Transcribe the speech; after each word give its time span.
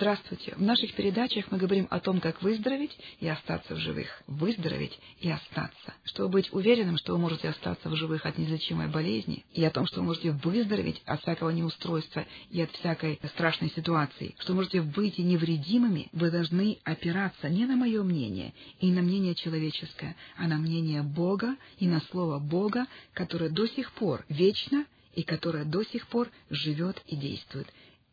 Здравствуйте! 0.00 0.54
В 0.56 0.62
наших 0.62 0.94
передачах 0.94 1.50
мы 1.50 1.58
говорим 1.58 1.86
о 1.90 2.00
том, 2.00 2.20
как 2.20 2.40
выздороветь 2.40 2.96
и 3.18 3.28
остаться 3.28 3.74
в 3.74 3.78
живых. 3.80 4.22
Выздороветь 4.26 4.98
и 5.20 5.30
остаться. 5.30 5.92
Чтобы 6.04 6.30
быть 6.30 6.50
уверенным, 6.54 6.96
что 6.96 7.12
вы 7.12 7.18
можете 7.18 7.50
остаться 7.50 7.90
в 7.90 7.96
живых 7.96 8.24
от 8.24 8.38
неизлечимой 8.38 8.88
болезни, 8.88 9.44
и 9.52 9.62
о 9.62 9.70
том, 9.70 9.84
что 9.84 10.00
вы 10.00 10.06
можете 10.06 10.30
выздороветь 10.30 11.02
от 11.04 11.20
всякого 11.20 11.50
неустройства 11.50 12.24
и 12.50 12.62
от 12.62 12.70
всякой 12.70 13.20
страшной 13.34 13.68
ситуации, 13.76 14.34
что 14.38 14.54
вы 14.54 14.60
можете 14.60 14.80
выйти 14.80 15.20
невредимыми, 15.20 16.08
вы 16.12 16.30
должны 16.30 16.78
опираться 16.84 17.50
не 17.50 17.66
на 17.66 17.76
мое 17.76 18.02
мнение 18.02 18.54
и 18.80 18.90
на 18.90 19.02
мнение 19.02 19.34
человеческое, 19.34 20.16
а 20.38 20.48
на 20.48 20.56
мнение 20.56 21.02
Бога 21.02 21.56
и 21.78 21.86
на 21.86 22.00
Слово 22.10 22.38
Бога, 22.38 22.86
которое 23.12 23.50
до 23.50 23.66
сих 23.66 23.92
пор 23.92 24.24
вечно 24.30 24.86
и 25.14 25.24
которое 25.24 25.64
до 25.64 25.84
сих 25.84 26.06
пор 26.06 26.30
живет 26.48 27.02
и 27.06 27.16
действует. 27.16 27.68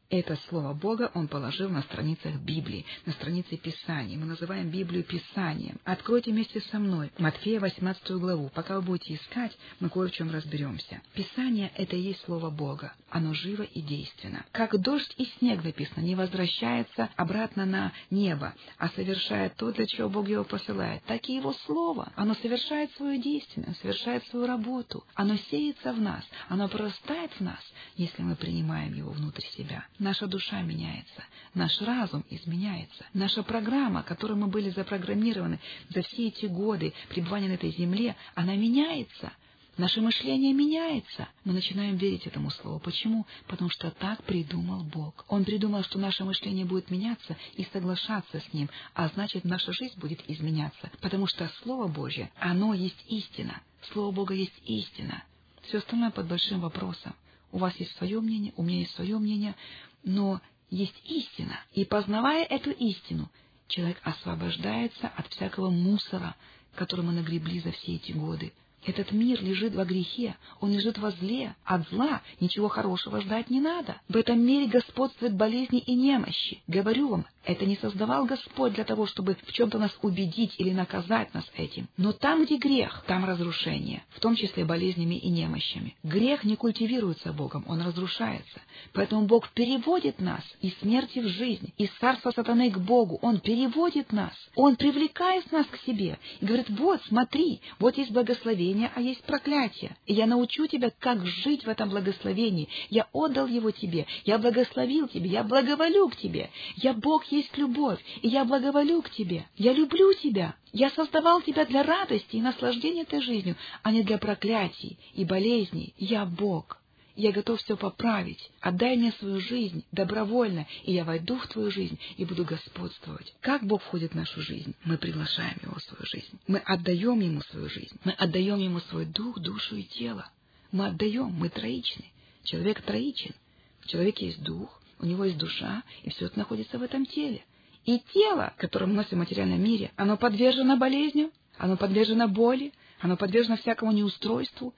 Это 0.10 0.38
слово 0.48 0.74
Бога 0.74 1.12
он 1.16 1.28
положил 1.28 1.70
на 1.70 1.82
страницах 1.82 2.36
Библии, 2.36 2.86
на 3.06 3.12
странице 3.12 3.58
Писаний. 3.58 4.16
Мы 4.16 4.26
называем 4.26 4.70
Библию 4.70 5.04
Писанием. 5.04 5.82
Откройте 5.84 6.32
вместе 6.32 6.62
со 6.62 6.80
мной 6.80 7.12
Матфея 7.18 7.60
18 7.60 8.12
главу. 8.12 8.50
Пока 8.56 8.78
вы 8.78 8.84
будете 8.84 9.16
искать, 9.16 9.52
мы 9.82 9.90
кое 9.90 10.08
в 10.08 10.14
чем 10.14 10.32
разберемся. 10.32 11.02
Писание— 11.14 11.74
это 11.76 11.98
и 11.98 12.00
есть 12.00 12.24
слово 12.24 12.50
Бога. 12.50 12.94
Оно 13.10 13.34
живо 13.34 13.64
и 13.64 13.82
действенно. 13.82 14.46
Как 14.54 14.80
дождь 14.80 15.14
и 15.18 15.26
снег 15.40 15.62
написано, 15.66 16.02
не 16.02 16.16
возвращается 16.16 17.10
обратно 17.18 17.66
на 17.66 17.92
небо, 18.10 18.54
а 18.78 18.88
совершает 18.88 19.58
то, 19.58 19.74
для 19.74 19.88
чего 19.88 20.08
Бог 20.08 20.30
его 20.30 20.46
посылает. 20.46 21.04
Так 21.04 21.28
и 21.28 21.36
его 21.36 21.52
слово. 21.66 22.14
Оно 22.16 22.34
совершает 22.36 22.94
свое 22.94 23.22
действие, 23.22 23.76
совершает 23.82 24.26
свою 24.28 24.48
работу. 24.48 25.04
Оно 25.16 25.36
сеется 25.36 25.92
в 25.92 26.00
нас, 26.00 26.24
оно 26.48 26.70
прорастает 26.70 27.32
в 27.34 27.42
нас, 27.42 27.60
если 27.98 28.22
мы 28.22 28.38
принимаем 28.38 28.94
его 28.94 29.12
внутрь 29.12 29.44
себя. 29.58 29.86
Наша 30.00 30.28
душа 30.28 30.62
меняется, 30.62 31.24
наш 31.56 31.82
разум 31.82 32.24
изменяется, 32.30 33.06
наша 33.14 33.42
программа, 33.42 34.04
которой 34.04 34.34
мы 34.34 34.48
были 34.48 34.70
запрограммированы 34.70 35.60
за 35.90 36.04
все 36.04 36.28
эти 36.28 36.46
годы 36.46 36.94
пребывания 37.10 37.48
на 37.48 37.54
этой 37.54 37.72
земле, 37.72 38.16
она 38.36 38.56
меняется. 38.56 39.32
Наше 39.76 40.02
мышление 40.02 40.54
меняется. 40.54 41.28
Мы 41.44 41.54
начинаем 41.54 41.98
верить 41.98 42.26
этому 42.26 42.50
слову. 42.50 42.80
Почему? 42.80 43.28
Потому 43.46 43.70
что 43.70 43.92
так 43.92 44.24
придумал 44.24 44.84
Бог. 44.84 45.24
Он 45.28 45.46
придумал, 45.46 45.84
что 45.84 46.00
наше 46.00 46.24
мышление 46.24 46.66
будет 46.66 46.90
меняться 46.90 47.38
и 47.54 47.64
соглашаться 47.66 48.40
с 48.40 48.54
ним, 48.54 48.70
а 48.96 49.08
значит, 49.10 49.44
наша 49.44 49.72
жизнь 49.74 50.00
будет 50.00 50.28
изменяться. 50.28 50.90
Потому 51.00 51.28
что 51.28 51.48
Слово 51.62 51.88
Божье, 51.88 52.32
оно 52.40 52.74
есть 52.74 53.04
истина. 53.08 53.62
Слово 53.92 54.12
Бога 54.12 54.34
есть 54.34 54.60
истина. 54.66 55.24
Все 55.62 55.78
остальное 55.78 56.10
под 56.10 56.28
большим 56.28 56.62
вопросом. 56.62 57.14
У 57.58 57.60
вас 57.60 57.76
есть 57.78 57.98
свое 57.98 58.22
мнение, 58.22 58.54
у 58.56 58.62
меня 58.62 58.82
есть 58.82 58.94
свое 58.94 59.18
мнение, 59.18 59.56
но 60.04 60.40
есть 60.70 60.94
истина. 61.06 61.60
И 61.74 61.86
познавая 61.86 62.46
эту 62.46 62.70
истину, 62.70 63.32
человек 63.68 64.00
освобождается 64.04 65.08
от 65.08 65.26
всякого 65.30 65.72
мусора, 65.72 66.36
который 66.76 67.04
мы 67.04 67.14
нагребли 67.14 67.60
за 67.62 67.72
все 67.72 67.96
эти 67.96 68.12
годы. 68.12 68.54
Этот 68.86 69.12
мир 69.12 69.42
лежит 69.42 69.74
во 69.74 69.86
грехе, 69.86 70.36
он 70.60 70.72
лежит 70.72 71.00
во 71.00 71.10
зле. 71.10 71.56
От 71.66 71.90
зла 71.90 72.22
ничего 72.40 72.68
хорошего 72.68 73.22
ждать 73.22 73.50
не 73.50 73.60
надо. 73.60 74.00
В 74.08 74.16
этом 74.18 74.40
мире 74.40 74.68
господствуют 74.68 75.34
болезни 75.34 75.80
и 75.80 75.96
немощи. 75.96 76.62
Говорю 76.68 77.10
вам, 77.10 77.26
это 77.48 77.66
не 77.66 77.78
создавал 77.78 78.26
Господь 78.26 78.74
для 78.74 78.84
того, 78.84 79.08
чтобы 79.08 79.38
в 79.46 79.54
чем-то 79.54 79.80
нас 79.80 79.98
убедить 80.02 80.56
или 80.58 80.72
наказать 80.72 81.34
нас 81.34 81.46
этим. 81.56 81.88
Но 81.96 82.12
там, 82.12 82.44
где 82.44 82.58
грех, 82.58 83.06
там 83.08 83.24
разрушение, 83.24 84.04
в 84.10 84.20
том 84.20 84.36
числе 84.36 84.66
болезнями 84.66 85.16
и 85.16 85.30
немощами. 85.30 85.96
Грех 86.04 86.44
не 86.44 86.58
культивируется 86.58 87.32
Богом, 87.32 87.64
он 87.68 87.82
разрушается. 87.82 88.62
Поэтому 88.92 89.28
Бог 89.28 89.50
переводит 89.52 90.20
нас 90.20 90.42
из 90.62 90.78
смерти 90.80 91.20
в 91.20 91.28
жизнь, 91.28 91.74
из 91.78 91.90
царства 92.02 92.32
сатаны 92.32 92.70
к 92.70 92.80
Богу. 92.80 93.18
Он 93.22 93.40
переводит 93.40 94.12
нас, 94.12 94.34
Он 94.56 94.76
привлекает 94.76 95.50
нас 95.52 95.66
к 95.68 95.78
себе 95.86 96.20
и 96.42 96.46
говорит, 96.46 96.70
вот, 96.70 97.02
смотри, 97.08 97.62
вот 97.80 97.98
есть 97.98 98.12
благословение, 98.12 98.92
а 98.94 99.00
есть 99.00 99.24
проклятие. 99.24 99.96
И 100.06 100.14
я 100.14 100.26
научу 100.26 100.68
тебя, 100.68 100.92
как 101.00 101.26
жить 101.26 101.66
в 101.66 101.70
этом 101.70 101.90
благословении. 101.90 102.68
Я 102.90 103.08
отдал 103.14 103.48
его 103.48 103.72
тебе, 103.72 104.06
я 104.26 104.38
благословил 104.38 105.08
тебе, 105.08 105.30
я 105.30 105.44
благоволю 105.44 106.10
к 106.10 106.18
тебе. 106.18 106.50
Я 106.76 106.94
Бог 106.94 107.24
любовь, 107.56 108.00
и 108.22 108.28
я 108.28 108.46
благоволю 108.46 109.02
к 109.02 109.10
тебе. 109.10 109.48
Я 109.56 109.74
люблю 109.74 110.14
тебя. 110.14 110.56
Я 110.74 110.90
создавал 110.92 111.42
тебя 111.42 111.66
для 111.66 111.84
радости 111.84 112.36
и 112.36 112.42
наслаждения 112.42 113.04
этой 113.04 113.22
жизнью, 113.22 113.56
а 113.84 113.92
не 113.92 114.04
для 114.04 114.18
проклятий 114.18 114.98
и 115.14 115.26
болезней. 115.26 115.94
Я 115.98 116.26
Бог. 116.26 116.82
Я 117.16 117.32
готов 117.32 117.60
все 117.60 117.76
поправить. 117.76 118.52
Отдай 118.62 118.96
мне 118.96 119.12
свою 119.14 119.40
жизнь 119.40 119.84
добровольно, 119.92 120.68
и 120.84 120.94
я 120.94 121.04
войду 121.04 121.38
в 121.38 121.48
твою 121.48 121.72
жизнь 121.72 122.00
и 122.16 122.26
буду 122.26 122.46
господствовать. 122.46 123.34
Как 123.42 123.64
Бог 123.64 123.82
входит 123.82 124.12
в 124.12 124.16
нашу 124.16 124.42
жизнь? 124.42 124.76
Мы 124.84 125.00
приглашаем 125.00 125.58
Его 125.64 125.74
в 125.74 125.82
свою 125.82 126.06
жизнь. 126.06 126.40
Мы 126.46 126.60
отдаем 126.60 127.20
Ему 127.20 127.42
свою 127.42 127.70
жизнь. 127.70 128.00
Мы 128.04 128.12
отдаем 128.12 128.60
Ему 128.60 128.82
свой 128.82 129.06
дух, 129.06 129.40
душу 129.40 129.76
и 129.78 129.84
тело. 129.84 130.30
Мы 130.72 130.88
отдаем, 130.88 131.32
мы 131.32 131.50
троичны. 131.50 132.06
Человек 132.44 132.82
троичен. 132.82 133.34
В 133.82 133.88
человеке 133.88 134.28
есть 134.28 134.44
дух, 134.44 134.80
у 135.00 135.06
него 135.06 135.26
есть 135.26 135.38
душа, 135.38 135.84
и 136.04 136.10
все 136.10 136.26
это 136.26 136.40
находится 136.40 136.78
в 136.78 136.84
этом 136.84 137.06
теле. 137.06 137.44
И 137.86 138.00
тело, 138.14 138.54
которое 138.58 138.88
мы 138.88 138.96
носим 138.96 139.18
в 139.18 139.20
материальном 139.20 139.64
мире, 139.64 139.92
оно 139.96 140.18
подвержено 140.18 140.78
болезням, 140.78 141.32
оно 141.58 141.78
подвержено 141.78 142.28
боли, 142.28 142.74
оно 143.00 143.16
подвержено 143.16 143.58
всякому 143.58 143.92
неустройству, 143.92 144.74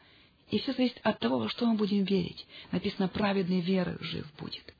и 0.50 0.60
все 0.60 0.74
зависит 0.74 1.00
от 1.04 1.20
того, 1.20 1.40
во 1.40 1.50
что 1.50 1.66
мы 1.66 1.76
будем 1.76 2.04
верить. 2.04 2.46
Написано, 2.72 3.08
праведный 3.08 3.62
веры 3.62 3.98
жив 4.02 4.26
будет. 4.38 4.74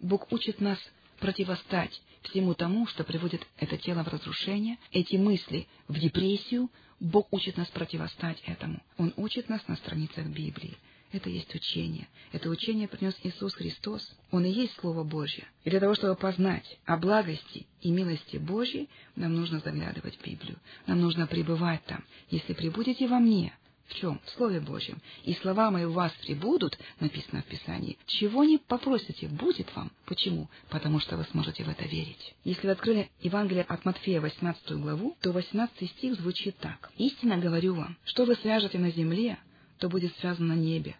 Бог 0.00 0.30
учит 0.32 0.60
нас 0.60 0.78
противостать 1.18 2.00
всему 2.22 2.54
тому, 2.54 2.86
что 2.86 3.04
приводит 3.04 3.46
это 3.58 3.76
тело 3.76 4.02
в 4.04 4.08
разрушение, 4.08 4.78
эти 4.92 5.16
мысли 5.16 5.66
в 5.88 5.98
депрессию. 5.98 6.70
Бог 7.00 7.28
учит 7.32 7.56
нас 7.56 7.68
противостать 7.68 8.42
этому. 8.46 8.82
Он 8.96 9.12
учит 9.16 9.48
нас 9.48 9.66
на 9.68 9.76
страницах 9.76 10.26
Библии. 10.26 10.76
Это 11.10 11.30
есть 11.30 11.54
учение. 11.54 12.08
Это 12.32 12.50
учение 12.50 12.86
принес 12.86 13.16
Иисус 13.22 13.54
Христос. 13.54 14.14
Он 14.30 14.44
и 14.44 14.50
есть 14.50 14.74
Слово 14.74 15.04
Божье. 15.04 15.48
И 15.64 15.70
для 15.70 15.80
того, 15.80 15.94
чтобы 15.94 16.16
познать 16.16 16.78
о 16.84 16.98
благости 16.98 17.66
и 17.80 17.90
милости 17.90 18.36
Божьей, 18.36 18.88
нам 19.16 19.34
нужно 19.34 19.60
заглядывать 19.60 20.16
в 20.16 20.24
Библию. 20.24 20.58
Нам 20.86 21.00
нужно 21.00 21.26
пребывать 21.26 21.82
там. 21.86 22.04
Если 22.30 22.52
прибудете 22.52 23.08
во 23.08 23.20
мне, 23.20 23.54
в 23.88 23.94
чем? 23.94 24.20
В 24.24 24.30
Слове 24.30 24.60
Божьем. 24.60 25.00
И 25.24 25.32
слова 25.34 25.70
мои 25.70 25.84
у 25.84 25.92
вас 25.92 26.12
прибудут, 26.20 26.78
написано 27.00 27.40
в 27.40 27.46
Писании. 27.46 27.96
Чего 28.06 28.44
не 28.44 28.58
попросите, 28.58 29.28
будет 29.28 29.74
вам. 29.74 29.90
Почему? 30.04 30.50
Потому 30.68 31.00
что 31.00 31.16
вы 31.16 31.24
сможете 31.24 31.64
в 31.64 31.70
это 31.70 31.84
верить. 31.84 32.34
Если 32.44 32.66
вы 32.66 32.72
открыли 32.74 33.10
Евангелие 33.22 33.64
от 33.64 33.86
Матфея, 33.86 34.20
18 34.20 34.72
главу, 34.72 35.16
то 35.22 35.32
18 35.32 35.90
стих 35.90 36.16
звучит 36.16 36.58
так. 36.58 36.90
«Истинно 36.98 37.38
говорю 37.38 37.74
вам, 37.74 37.96
что 38.04 38.26
вы 38.26 38.34
свяжете 38.36 38.78
на 38.78 38.90
земле, 38.90 39.38
то 39.78 39.88
будет 39.88 40.16
связано 40.18 40.54
на 40.54 40.58
небе. 40.58 40.96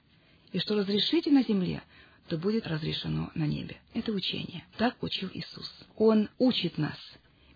И 0.53 0.59
что 0.59 0.77
разрешите 0.77 1.31
на 1.31 1.43
земле, 1.43 1.83
то 2.29 2.37
будет 2.37 2.67
разрешено 2.67 3.31
на 3.35 3.47
небе. 3.47 3.77
Это 3.95 4.13
учение. 4.13 4.65
Так 4.77 5.03
учил 5.03 5.31
Иисус. 5.33 5.73
Он 5.97 6.29
учит 6.39 6.79
нас 6.79 6.97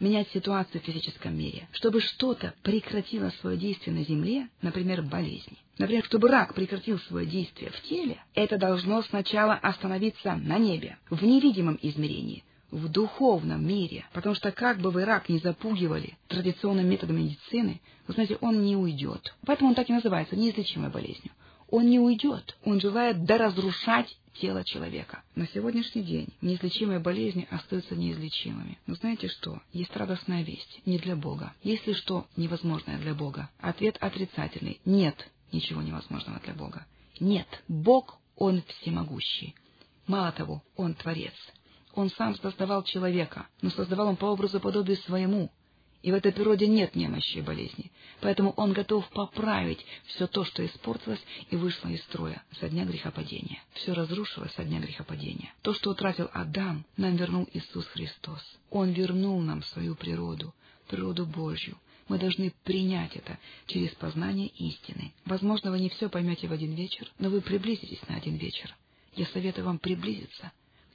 менять 0.01 0.29
ситуацию 0.33 0.81
в 0.81 0.85
физическом 0.85 1.39
мире, 1.39 1.69
чтобы 1.73 2.01
что-то 2.01 2.55
прекратило 2.63 3.31
свое 3.41 3.57
действие 3.57 3.95
на 3.95 4.05
земле, 4.05 4.49
например, 4.61 5.03
болезни. 5.03 5.59
Например, 5.79 6.05
чтобы 6.05 6.29
рак 6.29 6.55
прекратил 6.55 6.99
свое 6.99 7.25
действие 7.25 7.71
в 7.71 7.81
теле, 7.83 8.23
это 8.35 8.59
должно 8.59 9.03
сначала 9.03 9.55
остановиться 9.55 10.35
на 10.35 10.59
небе, 10.59 10.99
в 11.09 11.23
невидимом 11.25 11.79
измерении, 11.81 12.45
в 12.73 12.89
духовном 12.89 13.65
мире, 13.65 14.07
потому 14.13 14.35
что 14.35 14.51
как 14.51 14.79
бы 14.79 14.91
вы 14.91 15.05
рак 15.05 15.29
не 15.29 15.39
запугивали 15.39 16.17
традиционным 16.27 16.89
методом 16.89 17.19
медицины, 17.19 17.81
вы 18.09 18.15
знаете, 18.15 18.39
он 18.41 18.63
не 18.63 18.77
уйдет. 18.77 19.35
Поэтому 19.47 19.71
он 19.71 19.77
так 19.77 19.89
и 19.89 19.93
называется 19.93 20.35
неизлечимой 20.35 20.91
болезнью. 20.91 21.31
Он 21.69 21.89
не 21.89 22.01
уйдет, 22.01 22.57
он 22.65 22.81
желает 22.81 23.25
доразрушать 23.25 24.19
тело 24.41 24.65
человека. 24.65 25.23
На 25.35 25.47
сегодняшний 25.49 26.03
день 26.03 26.29
неизлечимые 26.41 26.99
болезни 26.99 27.47
остаются 27.51 27.95
неизлечимыми. 27.95 28.79
Но 28.87 28.95
знаете 28.95 29.29
что? 29.29 29.61
Есть 29.73 29.95
радостная 29.97 30.43
весть. 30.43 30.81
Не 30.87 30.99
для 30.99 31.15
Бога. 31.15 31.55
Есть 31.63 31.87
ли 31.87 31.95
что 31.95 32.27
невозможное 32.37 32.99
для 32.99 33.15
Бога? 33.15 33.51
Ответ 33.59 33.97
отрицательный. 34.01 34.81
Нет 34.85 35.31
ничего 35.53 35.83
невозможного 35.83 36.41
для 36.41 36.55
Бога. 36.55 36.87
Нет. 37.21 37.47
Бог, 37.69 38.19
Он 38.37 38.63
всемогущий. 38.63 39.55
Мало 40.07 40.33
того, 40.33 40.63
Он 40.77 40.95
Творец. 40.95 41.35
Он 41.95 42.11
сам 42.11 42.37
создавал 42.37 42.85
человека, 42.85 43.49
но 43.61 43.71
создавал 43.71 44.09
он 44.09 44.17
по 44.17 44.27
образу 44.27 44.61
подобию 44.61 44.97
своему. 44.99 45.51
И 46.03 46.11
в 46.11 46.15
этой 46.15 46.33
природе 46.33 46.67
нет 46.67 46.97
немощи 46.97 47.39
и 47.39 47.43
болезни. 47.43 47.93
Поэтому 48.21 48.51
он 48.57 48.73
готов 48.73 49.09
поправить 49.11 49.85
все 50.07 50.27
то, 50.27 50.45
что 50.45 50.65
испортилось 50.67 51.23
и 51.51 51.57
вышло 51.57 51.89
из 51.89 52.03
строя 52.03 52.43
со 52.59 52.69
дня 52.69 52.85
грехопадения. 52.85 53.63
Все 53.75 53.93
разрушилось 53.93 54.53
со 54.55 54.65
дня 54.65 54.81
грехопадения. 54.81 55.53
То, 55.63 55.75
что 55.75 55.91
утратил 55.91 56.29
Адам, 56.33 56.85
нам 56.97 57.15
вернул 57.15 57.49
Иисус 57.53 57.87
Христос. 57.87 58.43
Он 58.71 58.91
вернул 58.91 59.41
нам 59.41 59.63
свою 59.63 59.95
природу, 59.95 60.53
природу 60.89 61.25
Божью. 61.25 61.79
Мы 62.09 62.19
должны 62.19 62.53
принять 62.65 63.15
это 63.15 63.39
через 63.67 63.91
познание 63.93 64.49
истины. 64.49 65.13
Возможно, 65.25 65.71
вы 65.71 65.79
не 65.79 65.89
все 65.89 66.09
поймете 66.09 66.49
в 66.49 66.53
один 66.53 66.75
вечер, 66.75 67.07
но 67.21 67.31
вы 67.31 67.41
приблизитесь 67.41 68.03
на 68.09 68.17
один 68.17 68.37
вечер. 68.37 68.75
Я 69.15 69.27
советую 69.27 69.67
вам 69.67 69.79
приблизиться 69.79 70.51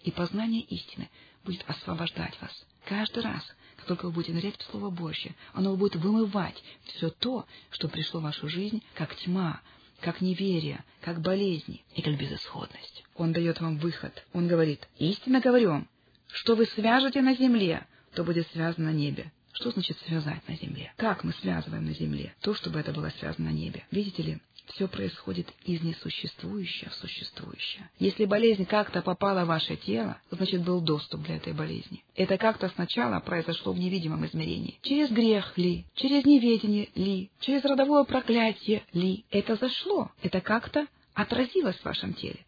и 0.07 0.11
познание 0.11 0.61
истины 0.61 1.09
будет 1.43 1.65
освобождать 1.67 2.39
вас. 2.41 2.65
Каждый 2.85 3.23
раз, 3.23 3.43
как 3.75 3.87
только 3.87 4.05
вы 4.05 4.11
будете 4.11 4.31
нырять 4.31 4.57
в 4.57 4.63
Слово 4.71 4.89
Божье, 4.89 5.35
оно 5.51 5.75
будет 5.75 5.97
вымывать 5.97 6.63
все 6.85 7.09
то, 7.09 7.45
что 7.71 7.89
пришло 7.89 8.21
в 8.21 8.23
вашу 8.23 8.47
жизнь, 8.47 8.81
как 8.93 9.13
тьма, 9.17 9.59
как 9.99 10.21
неверие, 10.21 10.85
как 11.01 11.19
болезни 11.19 11.83
и 11.93 12.01
как 12.01 12.17
безысходность. 12.17 13.03
Он 13.15 13.33
дает 13.33 13.59
вам 13.59 13.79
выход. 13.79 14.25
Он 14.31 14.47
говорит, 14.47 14.87
истинно 14.97 15.41
говорю 15.41 15.71
вам, 15.71 15.89
что 16.29 16.55
вы 16.55 16.65
свяжете 16.67 17.21
на 17.21 17.35
земле, 17.35 17.85
то 18.13 18.23
будет 18.23 18.47
связано 18.51 18.91
на 18.91 18.95
небе. 18.95 19.33
Что 19.51 19.71
значит 19.71 19.97
связать 20.05 20.47
на 20.47 20.55
земле? 20.55 20.93
Как 20.95 21.25
мы 21.25 21.33
связываем 21.33 21.83
на 21.83 21.93
земле 21.93 22.33
то, 22.39 22.53
чтобы 22.53 22.79
это 22.79 22.93
было 22.93 23.09
связано 23.19 23.49
на 23.49 23.53
небе? 23.53 23.85
Видите 23.91 24.23
ли, 24.23 24.39
все 24.67 24.87
происходит 24.87 25.47
из 25.63 25.81
несуществующего 25.81 26.89
в 26.89 26.95
существующее. 26.95 27.89
Если 27.99 28.25
болезнь 28.25 28.65
как-то 28.65 29.01
попала 29.01 29.45
в 29.45 29.47
ваше 29.47 29.75
тело, 29.75 30.19
значит 30.31 30.63
был 30.63 30.81
доступ 30.81 31.21
для 31.21 31.37
этой 31.37 31.53
болезни. 31.53 32.03
Это 32.15 32.37
как-то 32.37 32.69
сначала 32.69 33.19
произошло 33.19 33.73
в 33.73 33.79
невидимом 33.79 34.25
измерении. 34.25 34.79
Через 34.81 35.09
грех 35.09 35.57
ли, 35.57 35.85
через 35.95 36.25
неведение 36.25 36.89
ли, 36.95 37.29
через 37.39 37.63
родовое 37.63 38.03
проклятие 38.03 38.83
ли. 38.93 39.25
Это 39.31 39.55
зашло, 39.55 40.11
это 40.21 40.41
как-то 40.41 40.87
отразилось 41.13 41.77
в 41.77 41.85
вашем 41.85 42.13
теле. 42.13 42.39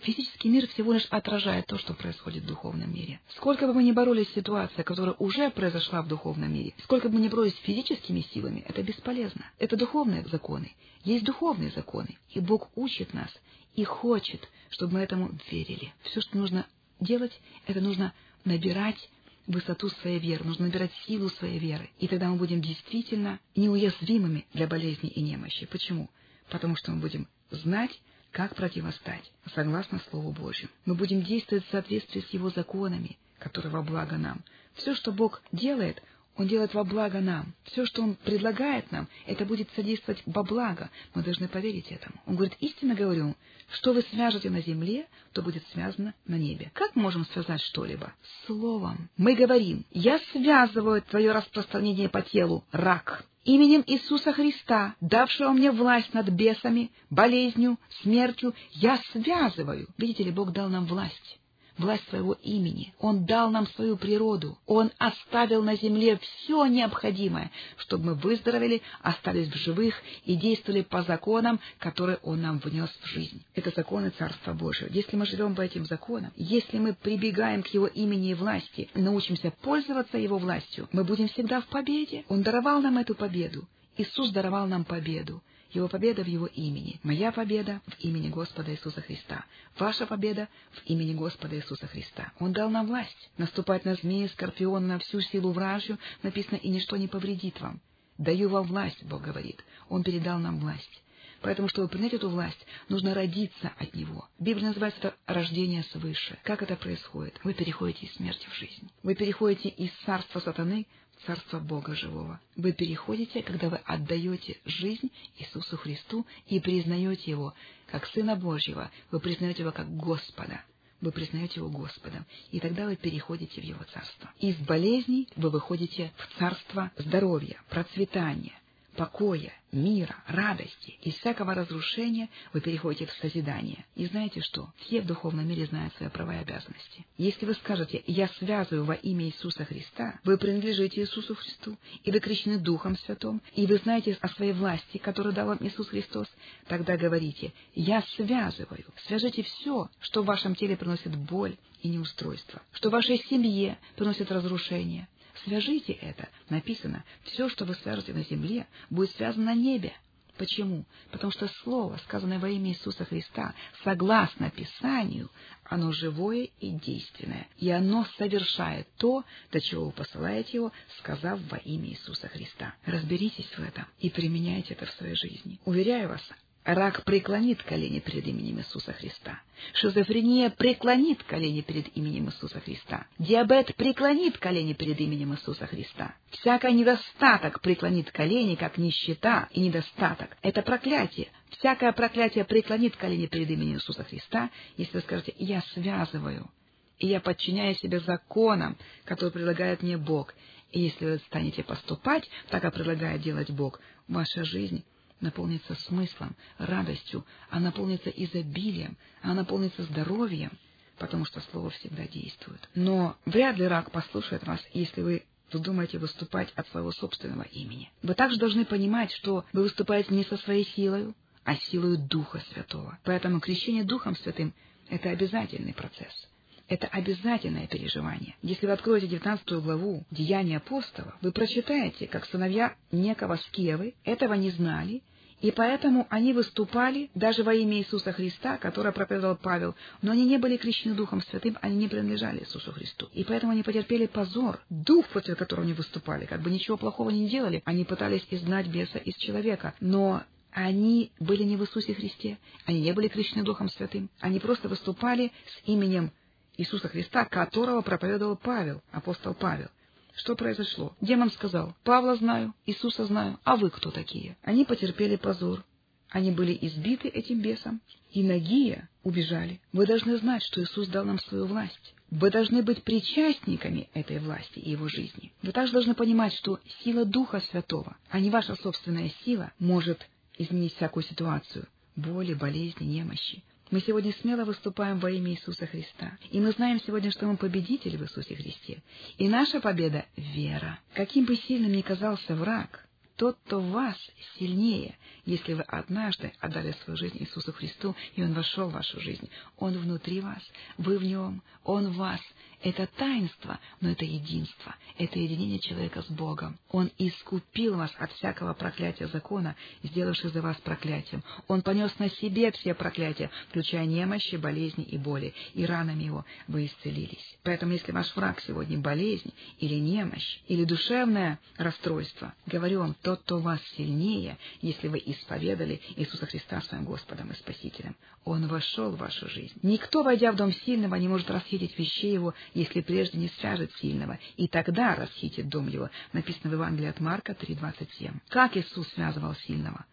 Физический 0.00 0.48
мир 0.48 0.68
всего 0.68 0.92
лишь 0.92 1.06
отражает 1.06 1.66
то, 1.66 1.76
что 1.76 1.92
происходит 1.92 2.44
в 2.44 2.46
духовном 2.46 2.94
мире. 2.94 3.20
Сколько 3.36 3.66
бы 3.66 3.74
мы 3.74 3.82
ни 3.82 3.90
боролись 3.90 4.28
с 4.28 4.34
ситуацией, 4.34 4.84
которая 4.84 5.14
уже 5.18 5.50
произошла 5.50 6.02
в 6.02 6.08
духовном 6.08 6.52
мире, 6.52 6.74
сколько 6.84 7.08
бы 7.08 7.16
мы 7.16 7.24
ни 7.24 7.28
боролись 7.28 7.54
с 7.54 7.64
физическими 7.64 8.20
силами, 8.32 8.64
это 8.68 8.82
бесполезно. 8.82 9.44
Это 9.58 9.76
духовные 9.76 10.24
законы. 10.28 10.72
Есть 11.02 11.24
духовные 11.24 11.70
законы. 11.72 12.16
И 12.30 12.38
Бог 12.38 12.70
учит 12.76 13.12
нас 13.12 13.30
и 13.74 13.82
хочет, 13.82 14.48
чтобы 14.70 14.94
мы 14.94 15.00
этому 15.00 15.30
верили. 15.50 15.92
Все, 16.02 16.20
что 16.20 16.38
нужно 16.38 16.66
делать, 17.00 17.38
это 17.66 17.80
нужно 17.80 18.12
набирать 18.44 19.08
высоту 19.48 19.88
своей 19.88 20.20
веры, 20.20 20.44
нужно 20.44 20.66
набирать 20.66 20.92
силу 21.06 21.28
своей 21.28 21.58
веры. 21.58 21.90
И 21.98 22.06
тогда 22.06 22.28
мы 22.28 22.36
будем 22.36 22.60
действительно 22.60 23.40
неуязвимыми 23.56 24.46
для 24.52 24.68
болезней 24.68 25.10
и 25.10 25.22
немощи. 25.22 25.66
Почему? 25.66 26.08
Потому 26.50 26.76
что 26.76 26.92
мы 26.92 27.00
будем 27.00 27.26
знать, 27.50 28.00
как 28.32 28.54
противостать, 28.54 29.30
согласно 29.54 30.00
Слову 30.10 30.32
Божьему. 30.32 30.70
Мы 30.84 30.94
будем 30.94 31.22
действовать 31.22 31.64
в 31.66 31.70
соответствии 31.70 32.20
с 32.20 32.30
Его 32.30 32.50
законами, 32.50 33.18
которые 33.38 33.72
во 33.72 33.82
благо 33.82 34.16
нам. 34.16 34.42
Все, 34.74 34.94
что 34.94 35.12
Бог 35.12 35.42
делает, 35.50 36.02
Он 36.36 36.46
делает 36.46 36.74
во 36.74 36.84
благо 36.84 37.20
нам. 37.20 37.54
Все, 37.64 37.84
что 37.86 38.02
Он 38.02 38.14
предлагает 38.14 38.90
нам, 38.92 39.08
это 39.26 39.44
будет 39.44 39.68
содействовать 39.74 40.22
во 40.26 40.42
благо. 40.44 40.90
Мы 41.14 41.22
должны 41.22 41.48
поверить 41.48 41.90
этому. 41.90 42.20
Он 42.26 42.36
говорит, 42.36 42.56
истинно 42.60 42.94
говорю, 42.94 43.34
что 43.70 43.92
вы 43.92 44.02
свяжете 44.02 44.50
на 44.50 44.60
земле, 44.60 45.06
то 45.32 45.42
будет 45.42 45.66
связано 45.68 46.14
на 46.26 46.36
небе. 46.36 46.70
Как 46.74 46.94
можем 46.96 47.24
связать 47.26 47.60
что-либо? 47.62 48.12
Словом. 48.46 49.08
Мы 49.16 49.34
говорим, 49.34 49.84
я 49.90 50.18
связываю 50.32 51.02
твое 51.02 51.32
распространение 51.32 52.08
по 52.08 52.22
телу, 52.22 52.64
рак, 52.72 53.24
именем 53.48 53.82
Иисуса 53.86 54.32
Христа, 54.32 54.94
давшего 55.00 55.52
мне 55.52 55.70
власть 55.70 56.12
над 56.12 56.28
бесами, 56.28 56.90
болезнью, 57.08 57.78
смертью, 58.02 58.54
я 58.72 58.98
связываю. 59.10 59.88
Видите 59.96 60.24
ли, 60.24 60.30
Бог 60.30 60.52
дал 60.52 60.68
нам 60.68 60.84
власть 60.84 61.38
власть 61.78 62.08
своего 62.08 62.34
имени. 62.42 62.92
Он 62.98 63.24
дал 63.24 63.50
нам 63.50 63.66
свою 63.68 63.96
природу. 63.96 64.58
Он 64.66 64.90
оставил 64.98 65.62
на 65.62 65.76
земле 65.76 66.18
все 66.18 66.66
необходимое, 66.66 67.50
чтобы 67.76 68.06
мы 68.06 68.14
выздоровели, 68.14 68.82
остались 69.02 69.48
в 69.48 69.56
живых 69.56 69.94
и 70.24 70.36
действовали 70.36 70.82
по 70.82 71.02
законам, 71.02 71.60
которые 71.78 72.18
Он 72.22 72.42
нам 72.42 72.58
внес 72.58 72.90
в 73.02 73.06
жизнь. 73.06 73.42
Это 73.54 73.70
законы 73.74 74.10
Царства 74.10 74.52
Божьего. 74.52 74.88
Если 74.90 75.16
мы 75.16 75.26
живем 75.26 75.54
по 75.54 75.62
этим 75.62 75.86
законам, 75.86 76.32
если 76.36 76.78
мы 76.78 76.94
прибегаем 76.94 77.62
к 77.62 77.68
Его 77.68 77.86
имени 77.86 78.30
и 78.30 78.34
власти, 78.34 78.88
научимся 78.94 79.52
пользоваться 79.62 80.18
Его 80.18 80.38
властью, 80.38 80.88
мы 80.92 81.04
будем 81.04 81.28
всегда 81.28 81.60
в 81.60 81.66
победе. 81.66 82.24
Он 82.28 82.42
даровал 82.42 82.80
нам 82.80 82.98
эту 82.98 83.14
победу. 83.14 83.66
Иисус 83.96 84.30
даровал 84.30 84.66
нам 84.66 84.84
победу. 84.84 85.42
Его 85.70 85.88
победа 85.88 86.22
в 86.24 86.26
Его 86.26 86.46
имени. 86.46 86.98
Моя 87.02 87.30
победа 87.30 87.80
в 87.86 88.00
имени 88.00 88.28
Господа 88.28 88.72
Иисуса 88.72 89.02
Христа. 89.02 89.44
Ваша 89.78 90.06
победа 90.06 90.48
в 90.72 90.86
имени 90.86 91.14
Господа 91.14 91.56
Иисуса 91.56 91.86
Христа. 91.86 92.32
Он 92.38 92.52
дал 92.52 92.70
нам 92.70 92.86
власть 92.86 93.30
наступать 93.36 93.84
на 93.84 93.94
змеи, 93.94 94.26
скорпиона, 94.28 94.86
на 94.86 94.98
всю 94.98 95.20
силу 95.20 95.52
вражью. 95.52 95.98
Написано, 96.22 96.56
и 96.56 96.68
ничто 96.68 96.96
не 96.96 97.08
повредит 97.08 97.60
вам. 97.60 97.80
Даю 98.16 98.48
вам 98.48 98.66
власть, 98.66 99.02
Бог 99.04 99.22
говорит. 99.22 99.62
Он 99.88 100.02
передал 100.02 100.38
нам 100.38 100.58
власть. 100.58 101.02
Поэтому, 101.40 101.68
чтобы 101.68 101.88
принять 101.88 102.14
эту 102.14 102.28
власть, 102.30 102.66
нужно 102.88 103.14
родиться 103.14 103.72
от 103.78 103.94
Него. 103.94 104.28
Библия 104.38 104.68
называет 104.68 104.96
это 104.98 105.14
рождение 105.26 105.84
свыше. 105.84 106.36
Как 106.42 106.62
это 106.62 106.74
происходит? 106.74 107.38
Вы 107.44 107.54
переходите 107.54 108.06
из 108.06 108.14
смерти 108.14 108.48
в 108.48 108.54
жизнь. 108.54 108.90
Вы 109.02 109.14
переходите 109.14 109.68
из 109.68 109.92
царства 110.04 110.40
сатаны 110.40 110.86
Царство 111.26 111.58
Бога 111.58 111.94
Живого. 111.94 112.40
Вы 112.56 112.72
переходите, 112.72 113.42
когда 113.42 113.68
вы 113.68 113.76
отдаете 113.76 114.58
жизнь 114.64 115.10
Иисусу 115.38 115.76
Христу 115.76 116.26
и 116.46 116.60
признаете 116.60 117.30
Его 117.30 117.54
как 117.86 118.06
Сына 118.06 118.36
Божьего, 118.36 118.90
вы 119.10 119.20
признаете 119.20 119.62
Его 119.62 119.72
как 119.72 119.88
Господа. 119.96 120.62
Вы 121.00 121.12
признаете 121.12 121.60
Его 121.60 121.68
Господом, 121.68 122.26
и 122.50 122.58
тогда 122.58 122.86
вы 122.86 122.96
переходите 122.96 123.60
в 123.60 123.64
Его 123.64 123.84
Царство. 123.84 124.32
Из 124.40 124.56
болезней 124.56 125.28
вы 125.36 125.50
выходите 125.50 126.12
в 126.16 126.38
Царство 126.38 126.90
здоровья, 126.96 127.60
процветания, 127.68 128.58
покоя, 128.98 129.52
мира, 129.70 130.16
радости. 130.26 130.98
Из 131.02 131.14
всякого 131.14 131.54
разрушения 131.54 132.28
вы 132.52 132.60
переходите 132.60 133.06
в 133.06 133.12
созидание. 133.12 133.86
И 133.94 134.06
знаете 134.06 134.40
что? 134.40 134.72
Все 134.78 135.00
в 135.00 135.06
духовном 135.06 135.46
мире 135.46 135.66
знают 135.66 135.94
свои 135.94 136.08
права 136.08 136.34
и 136.34 136.38
обязанности. 136.38 137.06
Если 137.16 137.46
вы 137.46 137.54
скажете 137.54 138.02
«Я 138.08 138.26
связываю 138.26 138.84
во 138.84 138.94
имя 138.94 139.26
Иисуса 139.26 139.64
Христа», 139.64 140.18
вы 140.24 140.36
принадлежите 140.36 141.00
Иисусу 141.00 141.36
Христу, 141.36 141.76
и 142.02 142.10
вы 142.10 142.18
крещены 142.18 142.58
Духом 142.58 142.96
Святым, 142.98 143.40
и 143.54 143.66
вы 143.66 143.76
знаете 143.76 144.18
о 144.20 144.28
своей 144.30 144.52
власти, 144.52 144.98
которую 144.98 145.32
дал 145.32 145.46
вам 145.46 145.58
Иисус 145.60 145.88
Христос, 145.88 146.26
тогда 146.66 146.96
говорите 146.96 147.52
«Я 147.76 148.02
связываю». 148.16 148.84
Свяжите 149.06 149.44
все, 149.44 149.88
что 150.00 150.22
в 150.22 150.26
вашем 150.26 150.56
теле 150.56 150.76
приносит 150.76 151.14
боль 151.14 151.56
и 151.82 151.88
неустройство, 151.88 152.60
что 152.72 152.88
в 152.88 152.92
вашей 152.92 153.18
семье 153.18 153.78
приносит 153.94 154.32
разрушение, 154.32 155.06
Свяжите 155.44 155.92
это. 155.92 156.28
Написано, 156.48 157.04
все, 157.24 157.48
что 157.48 157.64
вы 157.64 157.74
свяжете 157.74 158.12
на 158.12 158.22
земле, 158.22 158.66
будет 158.90 159.10
связано 159.12 159.46
на 159.46 159.54
небе. 159.54 159.94
Почему? 160.38 160.84
Потому 161.10 161.32
что 161.32 161.48
Слово, 161.48 161.98
сказанное 162.04 162.38
во 162.38 162.48
имя 162.48 162.70
Иисуса 162.70 163.04
Христа, 163.04 163.54
согласно 163.82 164.50
Писанию, 164.50 165.30
оно 165.64 165.90
живое 165.90 166.48
и 166.60 166.70
действенное, 166.70 167.48
и 167.56 167.68
оно 167.70 168.06
совершает 168.16 168.88
то, 168.98 169.24
до 169.50 169.60
чего 169.60 169.86
вы 169.86 169.92
посылаете 169.92 170.58
его, 170.58 170.72
сказав 170.98 171.40
во 171.50 171.56
имя 171.58 171.88
Иисуса 171.88 172.28
Христа. 172.28 172.74
Разберитесь 172.86 173.50
в 173.50 173.58
этом 173.58 173.86
и 173.98 174.10
применяйте 174.10 174.74
это 174.74 174.86
в 174.86 174.92
своей 174.92 175.16
жизни. 175.16 175.58
Уверяю 175.64 176.08
вас, 176.08 176.22
Рак 176.68 177.02
преклонит 177.04 177.62
колени 177.62 177.98
перед 177.98 178.26
именем 178.26 178.58
Иисуса 178.58 178.92
Христа. 178.92 179.40
Шизофрения 179.72 180.50
преклонит 180.50 181.22
колени 181.22 181.62
перед 181.62 181.96
именем 181.96 182.26
Иисуса 182.26 182.60
Христа. 182.60 183.06
Диабет 183.18 183.74
преклонит 183.74 184.36
колени 184.36 184.74
перед 184.74 185.00
именем 185.00 185.32
Иисуса 185.32 185.66
Христа. 185.66 186.14
Всякий 186.28 186.70
недостаток 186.74 187.62
преклонит 187.62 188.10
колени, 188.10 188.54
как 188.54 188.76
нищета 188.76 189.48
и 189.52 189.60
недостаток. 189.60 190.36
Это 190.42 190.60
проклятие. 190.60 191.28
Всякое 191.52 191.90
проклятие 191.92 192.44
преклонит 192.44 192.96
колени 192.96 193.24
перед 193.24 193.48
именем 193.48 193.76
Иисуса 193.76 194.04
Христа, 194.04 194.50
если 194.76 194.98
вы 194.98 195.00
скажете 195.00 195.34
«я 195.38 195.62
связываю», 195.72 196.50
и 196.98 197.06
я 197.06 197.20
подчиняю 197.20 197.76
себе 197.76 198.00
законам, 198.00 198.76
которые 199.06 199.32
предлагает 199.32 199.82
мне 199.82 199.96
Бог. 199.96 200.34
И 200.72 200.80
если 200.80 201.12
вы 201.12 201.18
станете 201.28 201.62
поступать 201.62 202.28
так, 202.50 202.60
как 202.60 202.74
предлагает 202.74 203.22
делать 203.22 203.48
Бог, 203.48 203.80
ваша 204.06 204.44
жизнь 204.44 204.84
наполнится 205.20 205.74
смыслом, 205.74 206.36
радостью, 206.58 207.24
а 207.50 207.60
наполнится 207.60 208.10
изобилием, 208.10 208.96
а 209.22 209.34
наполнится 209.34 209.82
здоровьем, 209.84 210.52
потому 210.98 211.24
что 211.24 211.40
Слово 211.50 211.70
всегда 211.70 212.06
действует. 212.06 212.68
Но 212.74 213.16
вряд 213.24 213.56
ли 213.56 213.66
рак 213.66 213.90
послушает 213.90 214.46
вас, 214.46 214.60
если 214.72 215.02
вы 215.02 215.24
вздумаете 215.52 215.98
выступать 215.98 216.52
от 216.54 216.68
своего 216.68 216.92
собственного 216.92 217.42
имени. 217.42 217.90
Вы 218.02 218.14
также 218.14 218.38
должны 218.38 218.64
понимать, 218.64 219.12
что 219.12 219.44
вы 219.52 219.62
выступаете 219.62 220.14
не 220.14 220.24
со 220.24 220.36
своей 220.36 220.64
силой, 220.64 221.14
а 221.44 221.56
силой 221.56 221.96
Духа 221.96 222.42
Святого. 222.52 222.98
Поэтому 223.04 223.40
крещение 223.40 223.84
Духом 223.84 224.14
Святым— 224.16 224.52
это 224.90 225.10
обязательный 225.10 225.72
процесс. 225.72 226.28
Это 226.68 226.86
обязательное 226.88 227.66
переживание. 227.66 228.36
Если 228.42 228.66
вы 228.66 228.72
откроете 228.72 229.06
19 229.06 229.52
главу 229.62 230.04
Деяния 230.10 230.58
апостолов, 230.58 231.14
вы 231.22 231.32
прочитаете, 231.32 232.06
как 232.06 232.26
сыновья 232.26 232.74
некого 232.92 233.36
Скевы 233.36 233.94
этого 234.04 234.34
не 234.34 234.50
знали, 234.50 235.02
и 235.40 235.50
поэтому 235.50 236.06
они 236.10 236.32
выступали 236.32 237.10
даже 237.14 237.42
во 237.44 237.54
имя 237.54 237.78
Иисуса 237.78 238.12
Христа, 238.12 238.58
которое 238.58 238.92
проповедовал 238.92 239.36
Павел, 239.36 239.76
но 240.02 240.12
они 240.12 240.26
не 240.26 240.36
были 240.36 240.56
крещены 240.56 240.94
Духом 240.94 241.22
Святым, 241.22 241.56
они 241.62 241.76
не 241.76 241.88
принадлежали 241.88 242.40
Иисусу 242.40 242.72
Христу. 242.72 243.08
И 243.14 243.24
поэтому 243.24 243.52
они 243.52 243.62
потерпели 243.62 244.06
позор. 244.06 244.60
Дух, 244.68 245.06
против 245.08 245.38
которого 245.38 245.64
они 245.64 245.74
выступали, 245.74 246.26
как 246.26 246.42
бы 246.42 246.50
ничего 246.50 246.76
плохого 246.76 247.10
не 247.10 247.28
делали, 247.28 247.62
они 247.64 247.84
пытались 247.84 248.26
изгнать 248.30 248.66
беса 248.66 248.98
из 248.98 249.14
человека. 249.14 249.74
Но 249.80 250.24
они 250.50 251.12
были 251.20 251.44
не 251.44 251.56
в 251.56 251.62
Иисусе 251.62 251.94
Христе, 251.94 252.38
они 252.64 252.80
не 252.80 252.92
были 252.92 253.06
крещены 253.06 253.44
Духом 253.44 253.68
Святым, 253.68 254.10
они 254.18 254.40
просто 254.40 254.68
выступали 254.68 255.30
с 255.46 255.68
именем 255.68 256.10
Иисуса 256.58 256.88
Христа, 256.88 257.24
которого 257.24 257.82
проповедовал 257.82 258.36
Павел, 258.36 258.82
апостол 258.90 259.32
Павел. 259.32 259.68
Что 260.14 260.34
произошло? 260.34 260.94
Демон 261.00 261.30
сказал, 261.30 261.74
Павла 261.84 262.16
знаю, 262.16 262.52
Иисуса 262.66 263.06
знаю, 263.06 263.38
а 263.44 263.56
вы 263.56 263.70
кто 263.70 263.92
такие? 263.92 264.36
Они 264.42 264.64
потерпели 264.64 265.16
позор. 265.16 265.64
Они 266.10 266.30
были 266.32 266.58
избиты 266.62 267.08
этим 267.08 267.40
бесом, 267.40 267.80
и 268.10 268.24
Нагия 268.24 268.88
убежали. 269.04 269.60
Вы 269.72 269.86
должны 269.86 270.16
знать, 270.16 270.42
что 270.42 270.62
Иисус 270.62 270.88
дал 270.88 271.04
нам 271.04 271.18
свою 271.20 271.46
власть. 271.46 271.94
Вы 272.10 272.30
должны 272.30 272.62
быть 272.62 272.82
причастниками 272.82 273.88
этой 273.94 274.18
власти 274.18 274.58
и 274.58 274.70
его 274.70 274.88
жизни. 274.88 275.32
Вы 275.42 275.52
также 275.52 275.74
должны 275.74 275.94
понимать, 275.94 276.32
что 276.32 276.58
сила 276.82 277.04
Духа 277.04 277.40
Святого, 277.40 277.96
а 278.10 278.18
не 278.18 278.30
ваша 278.30 278.56
собственная 278.56 279.12
сила, 279.24 279.52
может 279.58 280.08
изменить 280.38 280.74
всякую 280.74 281.04
ситуацию 281.04 281.68
боли, 281.98 282.34
болезни, 282.34 282.84
немощи. 282.84 283.42
Мы 283.70 283.80
сегодня 283.80 284.12
смело 284.12 284.44
выступаем 284.44 284.98
во 284.98 285.10
имя 285.10 285.32
Иисуса 285.32 285.66
Христа. 285.66 286.16
И 286.30 286.40
мы 286.40 286.52
знаем 286.52 286.80
сегодня, 286.80 287.10
что 287.10 287.26
мы 287.26 287.36
победители 287.36 287.96
в 287.96 288.02
Иисусе 288.02 288.34
Христе. 288.34 288.82
И 289.18 289.28
наша 289.28 289.60
победа— 289.60 290.06
вера. 290.16 290.78
Каким 290.94 291.26
бы 291.26 291.36
сильным 291.36 291.72
ни 291.72 291.82
казался 291.82 292.34
враг, 292.34 292.88
тот, 293.16 293.36
кто 293.44 293.60
вас 293.60 293.96
сильнее, 294.38 294.96
если 295.26 295.52
вы 295.52 295.62
однажды 295.62 296.32
отдали 296.38 296.72
свою 296.84 296.96
жизнь 296.96 297.18
Иисусу 297.18 297.52
Христу, 297.52 297.94
и 298.14 298.22
Он 298.22 298.32
вошел 298.32 298.68
в 298.70 298.74
вашу 298.74 299.00
жизнь. 299.00 299.28
Он 299.58 299.76
внутри 299.76 300.20
вас, 300.20 300.42
вы 300.78 300.98
в 300.98 301.04
Нем, 301.04 301.42
Он 301.64 301.88
в 301.88 301.96
вас. 301.96 302.20
Это 302.62 302.88
таинство, 302.96 303.60
но 303.80 303.90
это 303.90 304.04
единство, 304.04 304.74
это 304.96 305.18
единение 305.18 305.60
человека 305.60 306.02
с 306.02 306.10
Богом. 306.10 306.58
Он 306.70 306.90
искупил 306.98 307.76
вас 307.76 307.92
от 307.98 308.10
всякого 308.12 308.52
проклятия 308.52 309.06
закона, 309.06 309.54
сделавшись 309.84 310.32
за 310.32 310.42
вас 310.42 310.56
проклятием. 310.56 311.22
Он 311.46 311.62
понес 311.62 311.96
на 312.00 312.10
себе 312.10 312.50
все 312.50 312.74
проклятия, 312.74 313.30
включая 313.48 313.86
немощи, 313.86 314.34
болезни 314.36 314.82
и 314.82 314.98
боли, 314.98 315.34
и 315.54 315.64
ранами 315.64 316.04
его 316.04 316.24
вы 316.48 316.66
исцелились. 316.66 317.38
Поэтому, 317.44 317.72
если 317.72 317.92
ваш 317.92 318.14
враг 318.16 318.40
сегодня 318.40 318.78
болезнь 318.78 319.32
или 319.60 319.76
немощь, 319.76 320.40
или 320.48 320.64
душевное 320.64 321.38
расстройство, 321.56 322.34
говорю 322.46 322.80
вам, 322.80 322.94
тот, 323.02 323.20
кто 323.20 323.38
вас 323.38 323.60
сильнее, 323.76 324.36
если 324.62 324.88
вы 324.88 325.00
исповедали 325.06 325.80
Иисуса 325.96 326.26
Христа 326.26 326.60
своим 326.62 326.84
Господом 326.84 327.30
и 327.30 327.34
Спасителем. 327.34 327.94
Он 328.24 328.46
вошел 328.46 328.90
в 328.90 328.98
вашу 328.98 329.28
жизнь. 329.28 329.54
Никто, 329.62 330.02
войдя 330.02 330.32
в 330.32 330.36
дом 330.36 330.52
сильного, 330.52 330.96
не 330.96 331.08
может 331.08 331.30
расхитить 331.30 331.78
вещей 331.78 332.12
его, 332.12 332.34
если 332.54 332.80
прежде 332.80 333.18
не 333.18 333.28
свяжет 333.28 333.72
сильного, 333.76 334.18
и 334.36 334.48
тогда 334.48 334.94
расхитит 334.94 335.48
дом 335.48 335.68
его. 335.68 335.90
Написано 336.12 336.50
в 336.50 336.54
Евангелии 336.54 336.88
от 336.88 337.00
Марка 337.00 337.32
3.27. 337.32 338.14
Как 338.28 338.56
Иисус 338.56 338.88
связывал 338.88 339.34
сильного? 339.46 339.84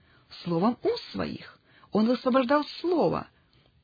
Словом 0.44 0.78
уст 0.84 1.12
своих. 1.12 1.60
Он 1.92 2.08
высвобождал 2.08 2.66
слово. 2.82 3.28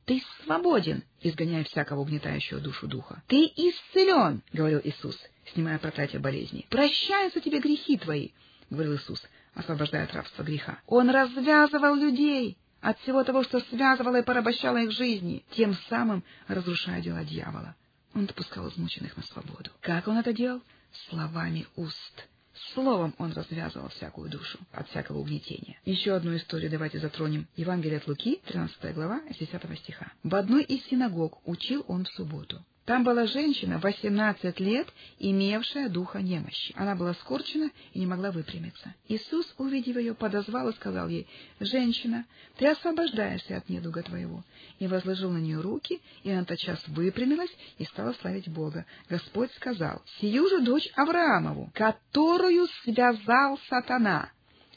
Ты 0.04 0.22
свободен, 0.44 1.04
изгоняя 1.20 1.64
всякого 1.64 2.00
угнетающего 2.00 2.60
душу 2.60 2.88
духа. 2.88 3.22
Ты 3.28 3.44
исцелен, 3.44 4.42
говорил 4.52 4.80
Иисус, 4.82 5.16
снимая 5.52 5.78
проклятие 5.78 6.20
болезни. 6.20 6.66
Прощаются 6.68 7.40
тебе 7.40 7.60
грехи 7.60 7.96
твои 7.96 8.30
говорил 8.72 8.96
Иисус, 8.96 9.22
освобождая 9.54 10.04
от 10.04 10.14
рабства 10.14 10.42
греха. 10.42 10.80
Он 10.86 11.10
развязывал 11.10 11.94
людей 11.94 12.58
от 12.80 12.98
всего 13.00 13.22
того, 13.22 13.44
что 13.44 13.60
связывало 13.60 14.16
и 14.16 14.24
порабощало 14.24 14.78
их 14.78 14.90
жизни, 14.90 15.44
тем 15.50 15.74
самым 15.88 16.24
разрушая 16.48 17.00
дела 17.00 17.22
дьявола. 17.24 17.76
Он 18.14 18.26
допускал 18.26 18.68
измученных 18.68 19.16
на 19.16 19.22
свободу. 19.22 19.70
Как 19.80 20.08
он 20.08 20.18
это 20.18 20.32
делал? 20.32 20.62
Словами 21.08 21.66
уст. 21.76 22.28
Словом 22.74 23.14
он 23.18 23.32
развязывал 23.32 23.88
всякую 23.88 24.30
душу 24.30 24.58
от 24.72 24.88
всякого 24.88 25.18
угнетения. 25.18 25.80
Еще 25.84 26.14
одну 26.14 26.36
историю 26.36 26.70
давайте 26.70 26.98
затронем. 26.98 27.48
Евангелие 27.56 27.98
от 27.98 28.06
Луки, 28.06 28.40
13 28.46 28.94
глава, 28.94 29.22
10 29.28 29.78
стиха. 29.78 30.12
В 30.22 30.34
одной 30.34 30.62
из 30.64 30.84
синагог 30.86 31.40
учил 31.46 31.84
он 31.88 32.04
в 32.04 32.08
субботу. 32.10 32.62
Там 32.84 33.04
была 33.04 33.26
женщина, 33.26 33.78
18 33.78 34.58
лет, 34.58 34.88
имевшая 35.20 35.88
духа 35.88 36.20
немощи. 36.20 36.74
Она 36.76 36.96
была 36.96 37.14
скорчена 37.14 37.70
и 37.92 38.00
не 38.00 38.06
могла 38.06 38.32
выпрямиться. 38.32 38.92
Иисус, 39.06 39.54
увидев 39.56 39.96
ее, 39.96 40.14
подозвал 40.14 40.68
и 40.68 40.74
сказал 40.74 41.08
ей, 41.08 41.28
«Женщина, 41.60 42.24
ты 42.56 42.66
освобождаешься 42.66 43.56
от 43.56 43.68
недуга 43.68 44.02
твоего». 44.02 44.42
И 44.80 44.88
возложил 44.88 45.30
на 45.30 45.38
нее 45.38 45.60
руки, 45.60 46.00
и 46.24 46.30
она 46.30 46.44
тотчас 46.44 46.82
выпрямилась 46.88 47.54
и 47.78 47.84
стала 47.84 48.14
славить 48.14 48.48
Бога. 48.48 48.84
Господь 49.08 49.52
сказал, 49.52 50.02
«Сию 50.18 50.48
же 50.48 50.60
дочь 50.62 50.90
Авраамову, 50.96 51.70
которую 51.74 52.66
связал 52.82 53.60
сатана». 53.68 54.30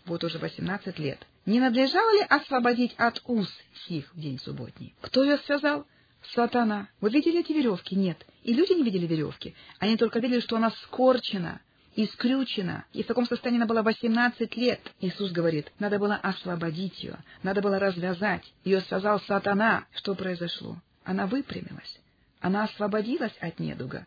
Вот 0.06 0.24
уже 0.24 0.38
18 0.38 1.00
лет. 1.00 1.26
Не 1.48 1.60
надлежало 1.60 2.12
ли 2.18 2.26
освободить 2.30 2.94
от 2.98 3.20
уз 3.26 3.50
сих 3.88 4.14
в 4.14 4.20
день 4.20 4.40
субботний? 4.40 4.94
Кто 5.02 5.24
ее 5.24 5.40
связал? 5.40 5.88
Сатана. 6.34 6.90
Вы 7.02 7.10
видели 7.10 7.40
эти 7.40 7.52
веревки? 7.52 7.96
Нет. 7.96 8.26
И 8.44 8.54
люди 8.54 8.74
не 8.74 8.84
видели 8.84 9.08
веревки. 9.08 9.56
Они 9.80 9.98
только 9.98 10.20
видели, 10.20 10.40
что 10.40 10.58
она 10.58 10.72
скорчена 10.72 11.62
и 11.96 12.06
скрючена, 12.06 12.86
и 12.94 13.04
в 13.04 13.08
таком 13.08 13.26
состоянии 13.26 13.60
она 13.60 13.66
была 13.66 13.82
18 13.82 14.56
лет. 14.58 14.82
Иисус 15.00 15.32
говорит, 15.32 15.72
надо 15.80 15.98
было 15.98 16.16
освободить 16.16 17.02
ее, 17.04 17.18
надо 17.42 17.62
было 17.62 17.80
развязать. 17.80 18.44
Ее 18.64 18.82
связал 18.82 19.20
сатана. 19.22 19.86
Что 19.96 20.14
произошло? 20.14 20.78
Она 21.04 21.26
выпрямилась. 21.26 22.00
Она 22.42 22.66
освободилась 22.66 23.36
от 23.40 23.60
недуга. 23.60 24.06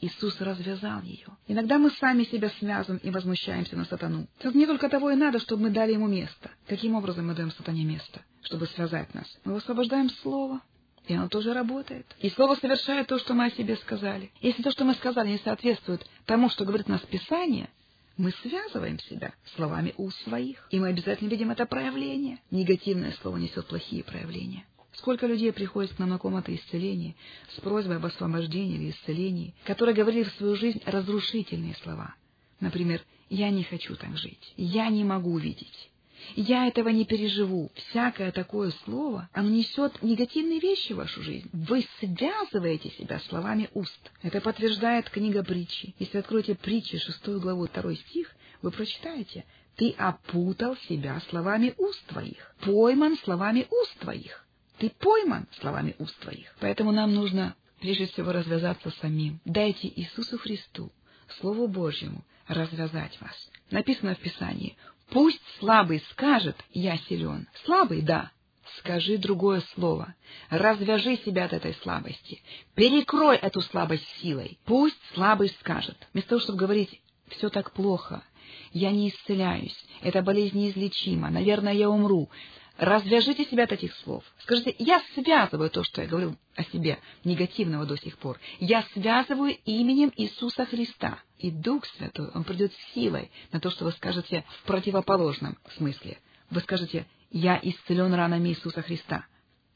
Иисус 0.00 0.40
развязал 0.40 1.00
ее. 1.02 1.28
Иногда 1.46 1.78
мы 1.78 1.90
сами 1.90 2.24
себя 2.24 2.50
связываем 2.58 3.00
и 3.04 3.10
возмущаемся 3.10 3.76
на 3.76 3.84
сатану. 3.84 4.26
Не 4.42 4.66
только 4.66 4.88
того 4.88 5.12
и 5.12 5.14
надо, 5.14 5.38
чтобы 5.38 5.62
мы 5.62 5.70
дали 5.70 5.92
ему 5.92 6.08
место. 6.08 6.50
Каким 6.66 6.96
образом 6.96 7.28
мы 7.28 7.34
даем 7.34 7.52
сатане 7.52 7.84
место, 7.84 8.20
чтобы 8.42 8.66
связать 8.66 9.14
нас? 9.14 9.26
Мы 9.44 9.54
высвобождаем 9.54 10.10
слово, 10.10 10.60
и 11.06 11.14
оно 11.14 11.28
тоже 11.28 11.52
работает. 11.52 12.06
И 12.20 12.30
слово 12.30 12.54
совершает 12.56 13.08
то, 13.08 13.18
что 13.18 13.34
мы 13.34 13.46
о 13.46 13.50
себе 13.50 13.76
сказали. 13.76 14.30
Если 14.40 14.62
то, 14.62 14.70
что 14.70 14.84
мы 14.84 14.94
сказали, 14.94 15.30
не 15.30 15.38
соответствует 15.38 16.06
тому, 16.26 16.48
что 16.48 16.64
говорит 16.64 16.88
нас 16.88 17.00
Писание, 17.02 17.68
мы 18.16 18.30
связываем 18.42 18.98
себя 19.00 19.32
словами 19.56 19.94
у 19.96 20.10
своих, 20.10 20.66
и 20.70 20.78
мы 20.78 20.88
обязательно 20.88 21.28
видим 21.28 21.50
это 21.50 21.66
проявление. 21.66 22.38
Негативное 22.50 23.12
слово 23.22 23.38
несет 23.38 23.66
плохие 23.66 24.04
проявления. 24.04 24.64
Сколько 24.92 25.26
людей 25.26 25.52
приходит 25.52 25.94
к 25.94 25.98
нам 25.98 26.10
на 26.10 26.18
комнаты 26.18 26.54
исцеления 26.54 27.14
с 27.56 27.60
просьбой 27.60 27.96
об 27.96 28.04
освобождении 28.04 28.76
или 28.76 28.90
исцелении, 28.90 29.54
которые 29.64 29.94
говорили 29.94 30.24
в 30.24 30.32
свою 30.34 30.54
жизнь 30.54 30.82
разрушительные 30.84 31.74
слова. 31.82 32.14
Например, 32.60 33.02
«Я 33.30 33.50
не 33.50 33.64
хочу 33.64 33.96
так 33.96 34.16
жить», 34.18 34.52
«Я 34.56 34.88
не 34.90 35.02
могу 35.02 35.38
видеть», 35.38 35.90
я 36.36 36.66
этого 36.66 36.88
не 36.88 37.04
переживу. 37.04 37.70
Всякое 37.74 38.32
такое 38.32 38.70
слово, 38.84 39.28
оно 39.32 39.50
несет 39.50 40.02
негативные 40.02 40.60
вещи 40.60 40.92
в 40.92 40.96
вашу 40.96 41.22
жизнь. 41.22 41.48
Вы 41.52 41.86
связываете 42.00 42.90
себя 42.90 43.20
словами 43.20 43.68
уст. 43.74 44.10
Это 44.22 44.40
подтверждает 44.40 45.10
книга 45.10 45.42
притчи. 45.42 45.94
Если 45.98 46.18
откроете 46.18 46.54
притчи, 46.54 46.98
шестую 46.98 47.40
главу, 47.40 47.66
второй 47.66 47.96
стих, 47.96 48.34
вы 48.62 48.70
прочитаете. 48.70 49.44
Ты 49.76 49.90
опутал 49.98 50.76
себя 50.88 51.20
словами 51.30 51.74
уст 51.78 52.04
твоих, 52.06 52.54
пойман 52.60 53.16
словами 53.18 53.66
уст 53.70 53.98
твоих. 54.00 54.46
Ты 54.78 54.90
пойман 54.90 55.46
словами 55.60 55.94
уст 55.98 56.18
твоих. 56.20 56.54
Поэтому 56.60 56.92
нам 56.92 57.14
нужно 57.14 57.54
прежде 57.80 58.06
всего 58.06 58.32
развязаться 58.32 58.90
самим. 59.00 59.40
Дайте 59.44 59.88
Иисусу 59.88 60.38
Христу, 60.38 60.92
Слову 61.40 61.68
Божьему, 61.68 62.24
развязать 62.46 63.18
вас. 63.20 63.50
Написано 63.70 64.14
в 64.14 64.18
Писании, 64.18 64.76
Пусть 65.12 65.42
слабый 65.58 66.02
скажет 66.10 66.56
«я 66.72 66.96
силен». 66.96 67.46
Слабый— 67.64 68.00
да. 68.02 68.30
Скажи 68.78 69.18
другое 69.18 69.62
слово. 69.74 70.14
Развяжи 70.48 71.18
себя 71.18 71.44
от 71.44 71.52
этой 71.52 71.74
слабости. 71.82 72.42
Перекрой 72.74 73.36
эту 73.36 73.60
слабость 73.60 74.06
силой. 74.22 74.58
Пусть 74.64 74.96
слабый 75.12 75.50
скажет. 75.60 75.96
Вместо 76.12 76.30
того, 76.30 76.40
чтобы 76.40 76.58
говорить 76.58 77.00
«все 77.28 77.50
так 77.50 77.72
плохо», 77.72 78.24
«я 78.72 78.90
не 78.90 79.10
исцеляюсь», 79.10 79.76
«эта 80.00 80.22
болезнь 80.22 80.56
неизлечима», 80.56 81.28
«наверное, 81.28 81.74
я 81.74 81.90
умру», 81.90 82.30
Развяжите 82.78 83.44
себя 83.44 83.64
от 83.64 83.72
этих 83.72 83.94
слов. 83.96 84.24
Скажите, 84.40 84.74
я 84.78 85.02
связываю 85.14 85.70
то, 85.70 85.84
что 85.84 86.02
я 86.02 86.08
говорил 86.08 86.36
о 86.56 86.64
себе, 86.64 86.98
негативного 87.22 87.84
до 87.84 87.96
сих 87.96 88.18
пор. 88.18 88.38
Я 88.60 88.82
связываю 88.94 89.56
именем 89.64 90.12
Иисуса 90.16 90.64
Христа. 90.64 91.18
И 91.38 91.50
Дух 91.50 91.84
Святой, 91.86 92.30
Он 92.34 92.44
придет 92.44 92.72
силой 92.94 93.30
на 93.50 93.60
то, 93.60 93.70
что 93.70 93.84
вы 93.84 93.92
скажете 93.92 94.44
в 94.60 94.62
противоположном 94.64 95.58
смысле. 95.76 96.18
Вы 96.50 96.60
скажете, 96.60 97.06
я 97.30 97.58
исцелен 97.62 98.14
ранами 98.14 98.50
Иисуса 98.50 98.82
Христа. 98.82 99.26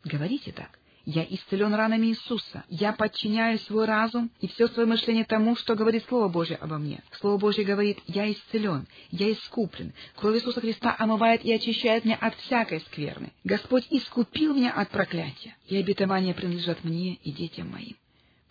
Говорите 0.05 0.53
так. 0.53 0.79
Я 1.07 1.23
исцелен 1.23 1.73
ранами 1.73 2.07
Иисуса. 2.09 2.65
Я 2.69 2.93
подчиняю 2.93 3.61
свой 3.61 3.85
разум 3.85 4.29
и 4.41 4.49
все 4.49 4.67
свое 4.67 4.89
мышление 4.89 5.25
тому, 5.25 5.55
что 5.55 5.77
говорит 5.77 6.05
Слово 6.09 6.29
Божье 6.29 6.57
обо 6.57 6.79
мне. 6.79 7.01
Слово 7.21 7.39
Божье 7.39 7.65
говорит, 7.65 8.01
я 8.09 8.31
исцелен, 8.31 8.89
я 9.13 9.33
искуплен. 9.33 9.93
Кровь 10.17 10.37
Иисуса 10.37 10.61
Христа 10.61 10.97
омывает 10.99 11.45
и 11.45 11.53
очищает 11.53 12.05
меня 12.05 12.17
от 12.17 12.35
всякой 12.35 12.81
скверны. 12.81 13.33
Господь 13.45 13.87
искупил 13.91 14.53
меня 14.53 14.73
от 14.73 14.91
проклятия, 14.91 15.57
и 15.69 15.77
обетования 15.77 16.35
принадлежат 16.35 16.83
мне 16.83 17.15
и 17.15 17.31
детям 17.31 17.71
моим. 17.71 17.97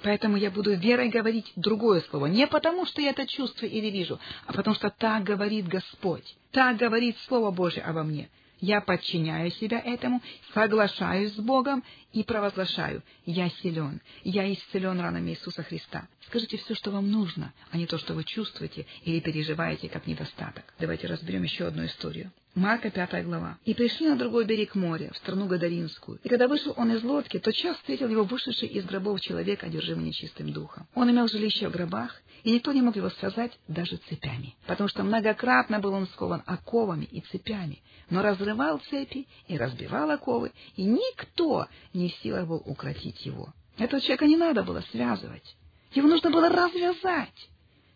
Поэтому 0.02 0.38
я 0.38 0.50
буду 0.50 0.74
верой 0.76 1.10
говорить 1.10 1.52
другое 1.58 2.02
слово. 2.10 2.28
Не 2.28 2.48
потому, 2.48 2.86
что 2.86 3.02
я 3.02 3.10
это 3.10 3.28
чувствую 3.28 3.70
или 3.70 3.88
вижу, 3.88 4.18
а 4.46 4.54
потому 4.54 4.76
что 4.76 4.90
так 4.90 5.24
говорит 5.24 5.68
Господь. 5.68 6.38
Так 6.52 6.78
говорит 6.78 7.18
Слово 7.28 7.52
Божье 7.52 7.84
обо 7.84 8.04
мне. 8.04 8.30
Я 8.60 8.82
подчиняю 8.82 9.52
себя 9.52 9.80
этому, 9.80 10.22
соглашаюсь 10.54 11.34
с 11.34 11.38
Богом 11.38 11.84
и 12.14 12.24
провозглашаю. 12.24 13.04
Я 13.26 13.50
силен. 13.50 14.02
Я 14.24 14.52
исцелен 14.52 15.00
ранами 15.00 15.32
Иисуса 15.32 15.64
Христа. 15.64 16.08
Скажите 16.28 16.58
все, 16.58 16.76
что 16.76 16.92
вам 16.92 17.12
нужно, 17.12 17.54
а 17.72 17.78
не 17.78 17.86
то, 17.86 17.98
что 17.98 18.14
вы 18.14 18.24
чувствуете 18.24 18.86
или 19.04 19.20
переживаете 19.20 19.90
как 19.90 20.08
недостаток. 20.08 20.64
Давайте 20.80 21.08
разберем 21.08 21.44
еще 21.44 21.68
одну 21.68 21.86
историю. 21.86 22.32
Марка, 22.56 22.90
пятая 22.90 23.22
глава. 23.22 23.58
«И 23.66 23.74
пришли 23.74 24.08
на 24.08 24.16
другой 24.16 24.46
берег 24.46 24.76
моря, 24.76 25.12
в 25.12 25.18
страну 25.18 25.46
Гадаринскую. 25.46 26.20
И 26.24 26.30
когда 26.30 26.48
вышел 26.48 26.74
он 26.78 26.90
из 26.94 27.04
лодки, 27.04 27.38
то 27.38 27.52
час 27.52 27.76
встретил 27.76 28.08
его 28.08 28.24
вышедший 28.24 28.70
из 28.70 28.86
гробов 28.86 29.20
человек, 29.20 29.66
одержимый 29.66 30.06
нечистым 30.06 30.54
духом. 30.54 30.88
Он 30.96 31.12
имел 31.12 31.28
жилище 31.28 31.68
в 31.68 31.74
гробах, 31.74 32.22
и 32.44 32.52
никто 32.54 32.72
не 32.72 32.82
мог 32.82 32.96
его 32.96 33.10
связать 33.10 33.60
даже 33.68 33.98
цепями, 34.08 34.56
потому 34.68 34.88
что 34.88 35.04
многократно 35.04 35.82
был 35.82 35.94
он 35.94 36.08
скован 36.08 36.44
оковами 36.46 37.04
и 37.04 37.20
цепями, 37.20 37.82
но 38.10 38.22
разрывал 38.22 38.80
цепи 38.90 39.28
и 39.50 39.58
разбивал 39.58 40.10
оковы, 40.12 40.54
и 40.78 40.86
никто 40.86 41.68
не 41.94 42.08
в 42.08 42.16
силах 42.24 42.48
был 42.48 42.64
укротить 42.66 43.26
его. 43.26 43.54
Этого 43.78 44.00
человека 44.00 44.28
не 44.28 44.38
надо 44.38 44.64
было 44.64 44.82
связывать, 44.92 45.58
его 45.92 46.08
нужно 46.08 46.30
было 46.32 46.48
развязать. 46.48 47.50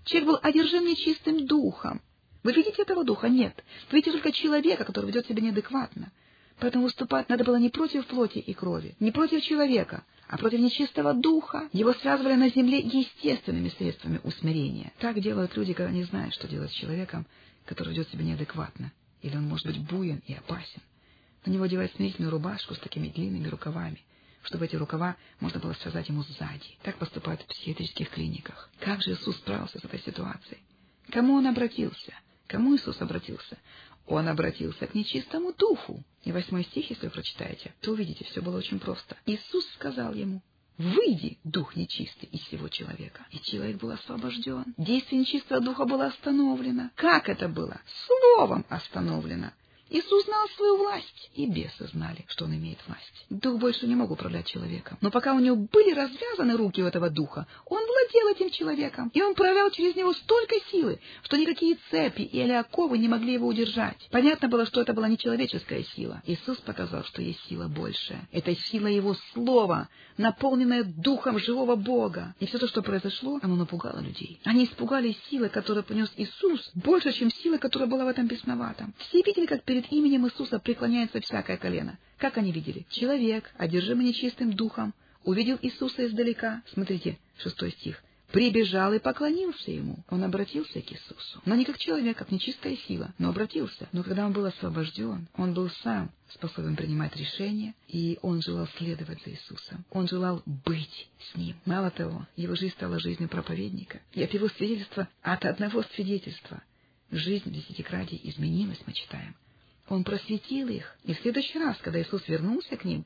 Человек 0.03 0.27
был 0.27 0.39
одержим 0.41 0.85
нечистым 0.85 1.45
духом, 1.45 2.01
вы 2.43 2.53
видите 2.53 2.81
этого 2.81 3.03
духа? 3.03 3.27
Нет. 3.27 3.63
Вы 3.91 3.97
видите 3.97 4.11
только 4.13 4.31
человека, 4.31 4.85
который 4.85 5.07
ведет 5.07 5.27
себя 5.27 5.41
неадекватно. 5.41 6.11
Поэтому 6.59 6.85
выступать 6.85 7.29
надо 7.29 7.43
было 7.43 7.55
не 7.55 7.69
против 7.69 8.05
плоти 8.07 8.39
и 8.39 8.53
крови, 8.53 8.95
не 8.99 9.11
против 9.11 9.41
человека, 9.43 10.03
а 10.27 10.37
против 10.37 10.59
нечистого 10.59 11.13
духа. 11.13 11.69
Его 11.71 11.93
связывали 11.93 12.35
на 12.35 12.49
земле 12.49 12.79
естественными 12.79 13.69
средствами 13.69 14.19
усмирения. 14.23 14.91
Так 14.99 15.19
делают 15.21 15.55
люди, 15.55 15.73
когда 15.73 15.91
не 15.91 16.03
знают, 16.03 16.33
что 16.33 16.47
делать 16.47 16.71
с 16.71 16.75
человеком, 16.75 17.25
который 17.65 17.89
ведет 17.89 18.09
себя 18.09 18.23
неадекватно. 18.23 18.91
Или 19.21 19.37
он 19.37 19.47
может 19.47 19.65
быть 19.65 19.79
буен 19.79 20.21
и 20.27 20.33
опасен. 20.33 20.81
На 21.45 21.51
него 21.51 21.63
одевают 21.63 21.93
смирительную 21.93 22.31
рубашку 22.31 22.75
с 22.75 22.79
такими 22.79 23.07
длинными 23.07 23.47
рукавами, 23.47 24.01
чтобы 24.43 24.65
эти 24.65 24.75
рукава 24.75 25.15
можно 25.39 25.59
было 25.59 25.73
связать 25.73 26.09
ему 26.09 26.23
сзади. 26.23 26.77
Так 26.83 26.97
поступают 26.97 27.41
в 27.41 27.47
психиатрических 27.47 28.09
клиниках. 28.09 28.69
Как 28.79 29.01
же 29.01 29.11
Иисус 29.11 29.37
справился 29.37 29.79
с 29.79 29.83
этой 29.83 29.99
ситуацией? 29.99 30.59
Кому 31.09 31.35
он 31.35 31.47
обратился? 31.47 32.13
Кому 32.49 32.75
Иисус 32.75 32.99
обратился? 32.99 33.59
Он 34.07 34.27
обратился 34.27 34.87
к 34.87 34.95
нечистому 34.95 35.53
духу. 35.53 36.03
И 36.23 36.31
восьмой 36.31 36.63
стих, 36.63 36.89
если 36.89 37.05
вы 37.05 37.11
прочитаете, 37.11 37.75
то 37.79 37.91
увидите, 37.91 38.25
все 38.25 38.41
было 38.41 38.57
очень 38.57 38.79
просто. 38.79 39.15
Иисус 39.27 39.65
сказал 39.75 40.15
ему, 40.15 40.41
«Выйди, 40.79 41.37
дух 41.43 41.75
нечистый, 41.75 42.27
из 42.31 42.41
всего 42.41 42.67
человека». 42.67 43.23
И 43.29 43.39
человек 43.39 43.77
был 43.77 43.91
освобожден. 43.91 44.73
Действие 44.77 45.21
нечистого 45.21 45.61
духа 45.61 45.85
было 45.85 46.07
остановлено. 46.07 46.89
Как 46.95 47.29
это 47.29 47.47
было? 47.47 47.81
Словом 48.07 48.65
остановлено. 48.67 49.51
Иисус 49.89 50.25
знал 50.25 50.47
свою 50.55 50.77
власть, 50.77 51.31
и 51.33 51.47
бесы 51.47 51.87
знали, 51.87 52.25
что 52.27 52.45
он 52.45 52.55
имеет 52.55 52.79
власть. 52.87 53.25
Дух 53.29 53.59
больше 53.59 53.87
не 53.87 53.95
мог 53.95 54.11
управлять 54.11 54.45
человеком. 54.45 54.97
Но 55.01 55.09
пока 55.09 55.33
у 55.33 55.39
него 55.39 55.55
были 55.55 55.93
развязаны 55.93 56.55
руки 56.57 56.83
у 56.83 56.85
этого 56.85 57.09
духа, 57.09 57.47
он 57.65 57.81
владел 57.85 58.27
этим 58.29 58.51
человеком, 58.51 59.09
и 59.13 59.21
он 59.21 59.33
проявлял 59.35 59.71
через 59.71 59.95
него 59.95 60.13
столько 60.13 60.55
силы, 60.71 60.99
что 61.23 61.37
никакие 61.37 61.77
цепи 61.89 62.21
или 62.21 62.51
оковы 62.51 62.97
не 62.97 63.07
могли 63.07 63.33
его 63.33 63.47
удержать. 63.47 63.97
Понятно 64.11 64.47
было, 64.47 64.65
что 64.65 64.81
это 64.81 64.93
была 64.93 65.07
не 65.07 65.17
человеческая 65.17 65.83
сила. 65.83 66.21
Иисус 66.25 66.57
показал, 66.57 67.03
что 67.03 67.21
есть 67.21 67.43
сила 67.47 67.67
большая. 67.67 68.27
Это 68.31 68.55
сила 68.55 68.87
Его 68.87 69.15
Слова, 69.33 69.89
наполненная 70.17 70.83
духом 70.83 71.39
живого 71.39 71.75
Бога. 71.75 72.35
И 72.39 72.45
все 72.45 72.57
то, 72.57 72.67
что 72.67 72.81
произошло, 72.81 73.39
оно 73.41 73.55
напугало 73.55 73.99
людей. 73.99 74.39
Они 74.43 74.65
испугались 74.65 75.17
силы, 75.29 75.49
которую 75.49 75.83
понес 75.83 76.11
Иисус, 76.17 76.69
больше, 76.75 77.11
чем 77.11 77.31
сила, 77.31 77.57
которая 77.57 77.89
была 77.89 78.05
в 78.05 78.09
этом 78.09 78.27
бесноватом. 78.27 78.93
Все 78.97 79.21
видели, 79.21 79.45
как 79.45 79.63
перед 79.63 79.78
Перед 79.79 79.93
именем 79.93 80.27
Иисуса 80.27 80.59
преклоняется 80.59 81.21
всякое 81.21 81.55
колено. 81.55 81.97
Как 82.17 82.37
они 82.37 82.51
видели? 82.51 82.85
Человек, 82.89 83.49
одержимый 83.57 84.05
нечистым 84.05 84.51
духом, 84.51 84.93
увидел 85.23 85.57
Иисуса 85.61 86.05
издалека. 86.05 86.63
Смотрите, 86.73 87.17
шестой 87.37 87.71
стих. 87.71 88.03
Прибежал 88.33 88.91
и 88.91 88.99
поклонился 88.99 89.71
ему. 89.71 90.03
Он 90.09 90.25
обратился 90.25 90.81
к 90.81 90.91
Иисусу. 90.91 91.41
Но 91.45 91.55
не 91.55 91.63
как 91.63 91.77
человек, 91.77 92.17
как 92.17 92.29
нечистая 92.29 92.75
сила, 92.75 93.13
но 93.19 93.29
обратился. 93.29 93.87
Но 93.93 94.03
когда 94.03 94.25
он 94.25 94.33
был 94.33 94.43
освобожден, 94.43 95.29
он 95.37 95.53
был 95.53 95.69
сам 95.81 96.11
способен 96.27 96.75
принимать 96.75 97.15
решения, 97.15 97.73
и 97.87 98.19
он 98.21 98.41
желал 98.41 98.67
следовать 98.77 99.23
за 99.23 99.31
Иисусом. 99.31 99.85
Он 99.91 100.09
желал 100.09 100.43
быть 100.45 101.07
с 101.31 101.37
ним. 101.37 101.55
Мало 101.65 101.89
того, 101.89 102.27
его 102.35 102.55
жизнь 102.55 102.73
стала 102.73 102.99
жизнью 102.99 103.29
проповедника. 103.29 104.01
И 104.11 104.21
от 104.21 104.33
его 104.33 104.49
свидетельства, 104.49 105.07
от 105.21 105.45
одного 105.45 105.83
свидетельства, 105.95 106.61
жизнь 107.11 107.49
в 107.49 107.53
десятикратии 107.53 108.19
изменилась, 108.25 108.81
мы 108.85 108.91
читаем. 108.91 109.35
Он 109.89 110.03
просветил 110.03 110.69
их. 110.69 110.95
И 111.03 111.13
в 111.13 111.19
следующий 111.19 111.59
раз, 111.59 111.77
когда 111.81 112.01
Иисус 112.01 112.27
вернулся 112.27 112.77
к 112.77 112.85
ним, 112.85 113.05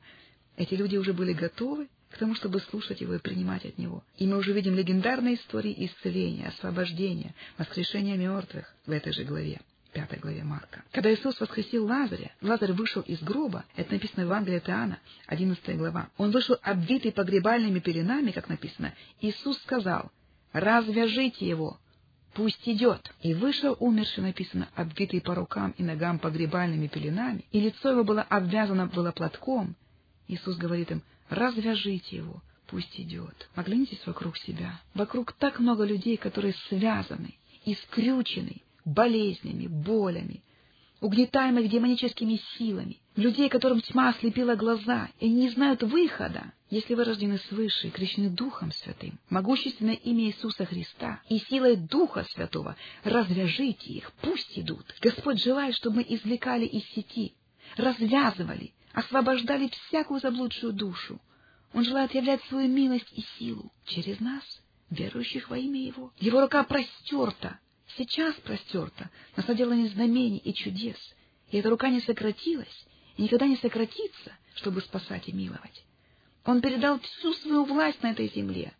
эти 0.56 0.74
люди 0.74 0.96
уже 0.96 1.12
были 1.12 1.32
готовы 1.32 1.88
к 2.10 2.18
тому, 2.18 2.34
чтобы 2.34 2.60
слушать 2.60 3.00
Его 3.00 3.14
и 3.14 3.18
принимать 3.18 3.64
от 3.64 3.78
Него. 3.78 4.04
И 4.18 4.26
мы 4.26 4.36
уже 4.36 4.52
видим 4.52 4.76
легендарные 4.76 5.34
истории 5.34 5.74
исцеления, 5.86 6.48
освобождения, 6.48 7.34
воскрешения 7.58 8.16
мертвых 8.16 8.72
в 8.86 8.90
этой 8.90 9.12
же 9.12 9.24
главе. 9.24 9.60
пятой 9.92 10.18
главе 10.18 10.44
Марка. 10.44 10.82
Когда 10.92 11.12
Иисус 11.12 11.40
воскресил 11.40 11.86
Лазаря, 11.86 12.32
Лазарь 12.40 12.72
вышел 12.72 13.02
из 13.02 13.20
гроба, 13.20 13.64
это 13.76 13.92
написано 13.92 14.24
в 14.24 14.26
Евангелии 14.26 14.58
от 14.58 14.68
Иоанна, 14.68 14.98
11 15.26 15.76
глава. 15.76 16.08
Он 16.16 16.32
вышел 16.32 16.56
обвитый 16.62 17.12
погребальными 17.12 17.78
пеленами, 17.78 18.32
как 18.32 18.48
написано. 18.48 18.92
Иисус 19.20 19.56
сказал, 19.58 20.10
развяжите 20.52 21.48
его, 21.48 21.78
пусть 22.34 22.68
идет. 22.68 23.12
И 23.22 23.34
вышел 23.34 23.76
умерший, 23.80 24.22
написано, 24.22 24.68
обвитый 24.74 25.20
по 25.20 25.34
рукам 25.34 25.74
и 25.78 25.82
ногам 25.82 26.18
погребальными 26.18 26.86
пеленами, 26.86 27.44
и 27.52 27.60
лицо 27.60 27.90
его 27.90 28.04
было 28.04 28.22
обвязано 28.22 28.86
было 28.86 29.12
платком. 29.12 29.76
Иисус 30.28 30.56
говорит 30.56 30.90
им, 30.90 31.02
развяжите 31.28 32.16
его, 32.16 32.42
пусть 32.66 32.98
идет. 32.98 33.48
Оглянитесь 33.54 34.04
вокруг 34.06 34.36
себя. 34.38 34.80
Вокруг 34.94 35.32
так 35.32 35.58
много 35.58 35.84
людей, 35.84 36.16
которые 36.16 36.54
связаны, 36.68 37.34
искрючены 37.64 38.62
болезнями, 38.84 39.66
болями, 39.66 40.42
угнетаемых 41.04 41.68
демоническими 41.68 42.40
силами, 42.56 42.98
людей, 43.14 43.50
которым 43.50 43.82
тьма 43.82 44.08
ослепила 44.08 44.54
глаза, 44.54 45.10
и 45.20 45.28
не 45.28 45.50
знают 45.50 45.82
выхода. 45.82 46.54
Если 46.70 46.94
вы 46.94 47.04
рождены 47.04 47.38
свыше 47.50 47.88
и 47.88 47.90
крещены 47.90 48.30
Духом 48.30 48.72
Святым, 48.72 49.18
могущественное 49.28 49.94
имя 49.94 50.24
Иисуса 50.24 50.64
Христа 50.64 51.20
и 51.28 51.40
силой 51.40 51.76
Духа 51.76 52.24
Святого, 52.32 52.74
развяжите 53.04 53.92
их, 53.92 54.12
пусть 54.22 54.58
идут. 54.58 54.86
Господь 55.02 55.42
желает, 55.42 55.74
чтобы 55.74 55.96
мы 55.96 56.06
извлекали 56.08 56.64
из 56.64 56.82
сети, 56.94 57.34
развязывали, 57.76 58.72
освобождали 58.94 59.68
всякую 59.68 60.20
заблудшую 60.20 60.72
душу. 60.72 61.20
Он 61.74 61.84
желает 61.84 62.14
являть 62.14 62.42
свою 62.44 62.68
милость 62.68 63.12
и 63.14 63.22
силу 63.38 63.70
через 63.84 64.20
нас, 64.20 64.42
верующих 64.88 65.50
во 65.50 65.58
имя 65.58 65.82
Его. 65.82 66.12
Его 66.18 66.40
рука 66.40 66.64
простерта, 66.64 67.58
сейчас 67.96 68.34
простерта, 68.36 69.10
на 69.36 69.42
соделание 69.42 69.88
знамений 69.88 70.38
и 70.38 70.52
чудес, 70.54 70.96
и 71.50 71.58
эта 71.58 71.70
рука 71.70 71.88
не 71.88 72.00
сократилась 72.00 72.86
и 73.16 73.22
никогда 73.22 73.46
не 73.46 73.56
сократится, 73.56 74.32
чтобы 74.54 74.80
спасать 74.80 75.28
и 75.28 75.32
миловать. 75.32 75.84
Он 76.44 76.60
передал 76.60 77.00
всю 77.00 77.32
свою 77.34 77.64
власть 77.64 78.02
на 78.02 78.10
этой 78.10 78.28
земле 78.28 78.72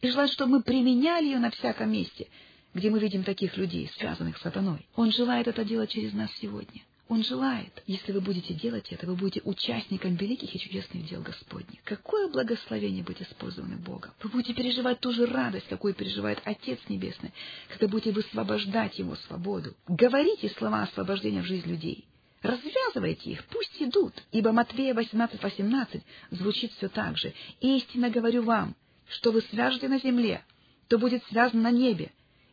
и 0.00 0.08
желает, 0.08 0.30
чтобы 0.30 0.52
мы 0.52 0.62
применяли 0.62 1.26
ее 1.26 1.38
на 1.38 1.50
всяком 1.50 1.90
месте, 1.90 2.28
где 2.72 2.90
мы 2.90 3.00
видим 3.00 3.24
таких 3.24 3.56
людей, 3.56 3.90
связанных 3.98 4.38
с 4.38 4.42
сатаной. 4.42 4.86
Он 4.94 5.10
желает 5.10 5.48
это 5.48 5.64
делать 5.64 5.90
через 5.90 6.12
нас 6.12 6.30
сегодня. 6.40 6.82
Он 7.10 7.24
желает, 7.24 7.82
если 7.88 8.12
вы 8.12 8.20
будете 8.20 8.54
делать 8.54 8.92
это, 8.92 9.04
вы 9.04 9.16
будете 9.16 9.40
участником 9.42 10.14
великих 10.14 10.54
и 10.54 10.60
чудесных 10.60 11.08
дел 11.08 11.20
Господних. 11.22 11.82
Какое 11.82 12.28
благословение 12.28 13.02
быть 13.02 13.20
использованным 13.20 13.80
Богом. 13.80 14.12
Вы 14.22 14.30
будете 14.30 14.54
переживать 14.54 15.00
ту 15.00 15.10
же 15.10 15.26
радость, 15.26 15.66
какую 15.68 15.92
переживает 15.92 16.40
Отец 16.44 16.78
Небесный, 16.88 17.32
когда 17.66 17.88
будете 17.88 18.12
высвобождать 18.12 19.00
Его 19.00 19.16
свободу. 19.16 19.74
Говорите 19.88 20.50
слова 20.50 20.84
освобождения 20.84 21.42
в 21.42 21.46
жизнь 21.46 21.68
людей. 21.68 22.04
Развязывайте 22.42 23.32
их, 23.32 23.44
пусть 23.46 23.82
идут, 23.82 24.14
ибо 24.30 24.52
Матвея 24.52 24.94
18.18 24.94 25.40
18 25.42 26.02
звучит 26.30 26.70
все 26.74 26.88
так 26.88 27.18
же. 27.18 27.34
«Истинно 27.60 28.10
говорю 28.10 28.44
вам, 28.44 28.76
что 29.08 29.32
вы 29.32 29.40
свяжете 29.40 29.88
на 29.88 29.98
земле, 29.98 30.44
то 30.86 30.96
будет 30.96 31.24
связано 31.24 31.62
на 31.62 31.70
небе, 31.72 32.12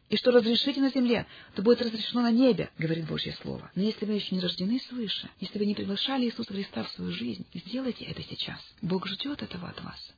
и 0.09 0.15
что 0.15 0.31
разрешите 0.31 0.79
на 0.79 0.89
земле, 0.89 1.27
то 1.55 1.61
будет 1.61 1.81
разрешено 1.81 2.21
на 2.21 2.31
небе, 2.31 2.69
говорит 2.77 3.07
Божье 3.07 3.33
Слово. 3.41 3.69
Но 3.75 3.83
если 3.83 4.05
вы 4.05 4.13
еще 4.13 4.35
не 4.35 4.41
рождены 4.41 4.79
свыше, 4.79 5.29
если 5.39 5.59
вы 5.59 5.65
не 5.65 5.75
приглашали 5.75 6.25
Иисуса 6.25 6.53
Христа 6.53 6.83
в 6.83 6.91
свою 6.91 7.11
жизнь, 7.11 7.45
сделайте 7.53 8.05
это 8.05 8.23
сейчас. 8.23 8.59
Бог 8.81 9.07
ждет 9.07 9.43
этого 9.43 9.69
от 9.69 9.81
вас. 9.83 10.13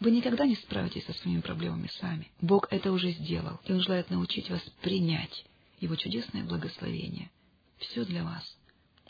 Вы 0.00 0.10
никогда 0.10 0.46
не 0.46 0.56
справитесь 0.56 1.04
со 1.04 1.12
своими 1.12 1.40
проблемами 1.40 1.88
сами. 2.00 2.30
Бог 2.40 2.68
это 2.70 2.92
уже 2.92 3.12
сделал, 3.12 3.60
и 3.64 3.72
Он 3.72 3.80
желает 3.80 4.10
научить 4.10 4.50
вас 4.50 4.62
принять 4.80 5.44
Его 5.80 5.96
чудесное 5.96 6.44
благословение. 6.44 7.30
Все 7.78 8.04
для 8.04 8.24
вас. 8.24 8.56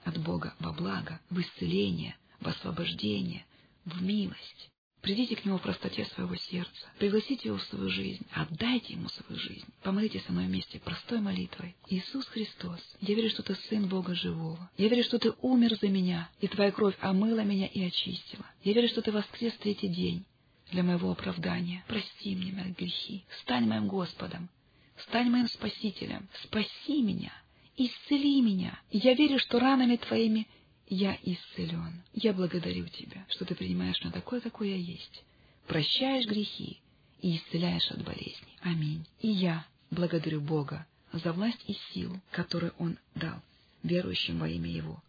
От 0.05 0.19
Бога 0.19 0.55
во 0.59 0.73
благо, 0.73 1.21
в 1.31 1.41
исцеление, 1.41 2.17
в 2.41 2.49
освобождение, 2.49 3.45
в 3.85 4.03
милость. 4.03 4.71
Придите 5.03 5.37
к 5.37 5.45
Нему 5.45 5.59
в 5.59 5.63
простоте 5.63 6.05
своего 6.07 6.35
сердца. 6.35 6.87
Пригласите 6.99 7.49
Его 7.49 7.59
в 7.59 7.63
свою 7.65 7.89
жизнь. 7.89 8.27
Отдайте 8.33 8.95
Ему 8.95 9.09
свою 9.09 9.41
жизнь. 9.41 9.67
Помолитесь 9.83 10.25
со 10.25 10.33
мной 10.33 10.47
вместе 10.47 10.81
простой 10.81 11.21
молитвой. 11.21 11.77
Иисус 11.89 12.27
Христос, 12.27 12.81
я 13.01 13.15
верю, 13.15 13.31
что 13.31 13.43
Ты 13.43 13.55
Сын 13.69 13.89
Бога 13.89 14.15
Живого. 14.15 14.71
Я 14.77 14.89
верю, 14.89 15.05
что 15.05 15.19
Ты 15.19 15.33
умер 15.41 15.77
за 15.81 15.89
меня, 15.89 16.29
и 16.41 16.49
Твоя 16.49 16.73
кровь 16.73 16.97
омыла 17.01 17.41
меня 17.41 17.67
и 17.67 17.83
очистила. 17.83 18.45
Я 18.65 18.73
верю, 18.73 18.89
что 18.89 19.01
Ты 19.01 19.13
воскрес 19.13 19.55
третий 19.59 19.89
день 19.89 20.25
для 20.73 20.83
моего 20.83 21.11
оправдания. 21.11 21.85
Прости 21.87 22.35
мне 22.35 22.53
мои 22.53 22.73
грехи. 22.73 23.25
Стань 23.43 23.67
моим 23.67 23.87
Господом. 23.87 24.49
Стань 25.05 25.31
моим 25.31 25.49
Спасителем. 25.49 26.29
Спаси 26.43 27.03
меня. 27.03 27.33
Исцели 27.77 28.41
меня. 28.43 28.79
Я 28.91 29.15
верю, 29.15 29.39
что 29.39 29.61
ранами 29.61 29.97
Твоими 29.97 30.49
я 30.88 31.18
исцелен. 31.22 32.03
Я 32.14 32.33
благодарю 32.33 32.87
Тебя, 32.87 33.24
что 33.29 33.44
Ты 33.44 33.55
принимаешь 33.55 34.01
меня 34.01 34.12
такой, 34.12 34.40
какой 34.40 34.70
я 34.70 34.77
есть, 34.77 35.24
прощаешь 35.66 36.27
грехи 36.27 36.81
и 37.20 37.37
исцеляешь 37.37 37.90
от 37.90 38.03
болезней. 38.05 38.57
Аминь. 38.61 39.05
И 39.20 39.29
я 39.29 39.66
благодарю 39.90 40.40
Бога 40.40 40.87
за 41.12 41.33
власть 41.33 41.62
и 41.66 41.74
силу, 41.92 42.20
которую 42.31 42.74
Он 42.79 42.98
дал 43.14 43.40
верующим 43.83 44.38
во 44.38 44.48
имя 44.48 44.70
Его. 44.70 45.03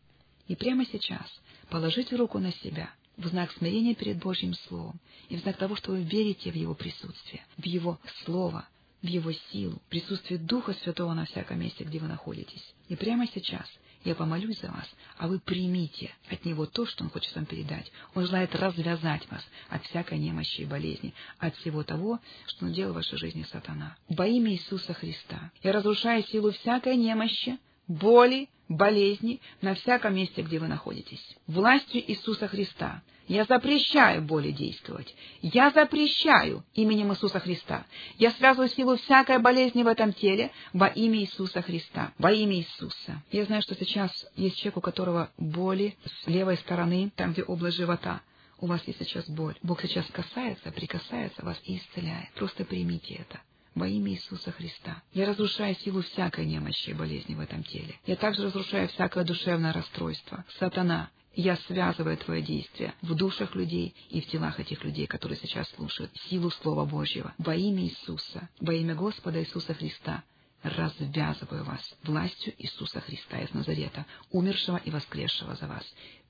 И 0.47 0.55
прямо 0.55 0.85
сейчас 0.85 1.27
положите 1.69 2.15
руку 2.15 2.39
на 2.39 2.51
себя 2.51 2.91
в 3.17 3.27
знак 3.27 3.51
смирения 3.51 3.95
перед 3.95 4.17
Божьим 4.17 4.53
Словом 4.53 4.99
и 5.27 5.35
в 5.35 5.41
знак 5.41 5.57
того, 5.57 5.75
что 5.75 5.91
вы 5.91 6.03
верите 6.03 6.51
в 6.51 6.55
Его 6.55 6.73
присутствие, 6.73 7.45
в 7.57 7.65
Его 7.65 7.99
Слово, 8.23 8.67
в 9.01 9.07
Его 9.07 9.31
силу, 9.31 9.75
в 9.75 9.89
присутствие 9.89 10.39
Духа 10.39 10.73
Святого 10.73 11.13
на 11.13 11.25
всяком 11.25 11.59
месте, 11.59 11.83
где 11.83 11.99
вы 11.99 12.07
находитесь. 12.07 12.73
И 12.87 12.95
прямо 12.95 13.27
сейчас 13.27 13.67
я 14.03 14.15
помолюсь 14.15 14.59
за 14.59 14.71
вас, 14.71 14.89
а 15.17 15.27
вы 15.27 15.39
примите 15.39 16.11
от 16.29 16.45
Него 16.45 16.65
то, 16.65 16.85
что 16.85 17.03
Он 17.03 17.09
хочет 17.09 17.35
вам 17.35 17.45
передать. 17.45 17.91
Он 18.15 18.25
желает 18.25 18.55
развязать 18.55 19.29
вас 19.29 19.43
от 19.69 19.83
всякой 19.85 20.19
немощи 20.19 20.61
и 20.61 20.65
болезни, 20.65 21.13
от 21.37 21.55
всего 21.57 21.83
того, 21.83 22.19
что 22.47 22.65
Он 22.65 22.71
делал 22.71 22.93
в 22.93 22.95
вашей 22.95 23.17
жизни 23.17 23.43
сатана. 23.43 23.97
Во 24.07 24.25
имя 24.25 24.53
Иисуса 24.53 24.93
Христа 24.93 25.51
я 25.61 25.71
разрушаю 25.73 26.23
силу 26.23 26.51
всякой 26.51 26.95
немощи, 26.95 27.57
боли, 27.87 28.49
болезни 28.69 29.41
на 29.61 29.73
всяком 29.73 30.15
месте, 30.15 30.41
где 30.41 30.59
вы 30.59 30.67
находитесь. 30.67 31.35
Властью 31.47 32.01
Иисуса 32.09 32.47
Христа 32.47 33.01
я 33.27 33.45
запрещаю 33.45 34.23
боли 34.23 34.51
действовать. 34.51 35.13
Я 35.41 35.69
запрещаю 35.71 36.63
именем 36.73 37.11
Иисуса 37.11 37.39
Христа. 37.39 37.85
Я 38.17 38.31
связываю 38.31 38.69
силу 38.69 38.95
всякой 38.97 39.39
болезни 39.39 39.83
в 39.83 39.87
этом 39.87 40.13
теле 40.13 40.51
во 40.73 40.87
имя 40.87 41.19
Иисуса 41.19 41.61
Христа. 41.61 42.11
Во 42.17 42.31
имя 42.31 42.55
Иисуса. 42.55 43.21
Я 43.31 43.45
знаю, 43.45 43.61
что 43.61 43.75
сейчас 43.75 44.11
есть 44.35 44.57
человек, 44.57 44.77
у 44.77 44.81
которого 44.81 45.29
боли 45.37 45.95
с 46.23 46.27
левой 46.27 46.57
стороны, 46.57 47.11
там, 47.15 47.33
где 47.33 47.43
область 47.43 47.77
живота. 47.77 48.21
У 48.59 48.67
вас 48.67 48.81
есть 48.87 48.99
сейчас 48.99 49.29
боль. 49.29 49.55
Бог 49.61 49.81
сейчас 49.81 50.05
касается, 50.07 50.71
прикасается 50.71 51.45
вас 51.45 51.59
и 51.63 51.77
исцеляет. 51.77 52.31
Просто 52.33 52.65
примите 52.65 53.13
это 53.13 53.39
во 53.75 53.87
имя 53.87 54.11
Иисуса 54.11 54.51
Христа. 54.51 55.01
Я 55.13 55.25
разрушаю 55.25 55.75
силу 55.75 56.01
всякой 56.01 56.45
немощи 56.45 56.89
и 56.89 56.93
болезни 56.93 57.35
в 57.35 57.39
этом 57.39 57.63
теле. 57.63 57.95
Я 58.05 58.15
также 58.15 58.43
разрушаю 58.43 58.87
всякое 58.89 59.23
душевное 59.23 59.73
расстройство. 59.73 60.43
Сатана, 60.59 61.09
я 61.35 61.55
связываю 61.55 62.17
твое 62.17 62.41
действие 62.41 62.93
в 63.01 63.15
душах 63.15 63.55
людей 63.55 63.95
и 64.09 64.21
в 64.21 64.27
телах 64.27 64.59
этих 64.59 64.83
людей, 64.83 65.07
которые 65.07 65.37
сейчас 65.37 65.69
слушают 65.71 66.11
силу 66.29 66.51
Слова 66.51 66.85
Божьего. 66.85 67.33
Во 67.37 67.55
имя 67.55 67.83
Иисуса, 67.83 68.49
во 68.59 68.73
имя 68.73 68.95
Господа 68.95 69.41
Иисуса 69.41 69.73
Христа, 69.73 70.23
развязываю 70.63 71.63
вас 71.63 71.81
властью 72.03 72.53
Иисуса 72.57 72.99
Христа 73.01 73.39
из 73.39 73.53
Назарета, 73.53 74.05
умершего 74.31 74.77
и 74.77 74.91
воскресшего 74.91 75.55
за 75.55 75.67
вас. 75.67 75.85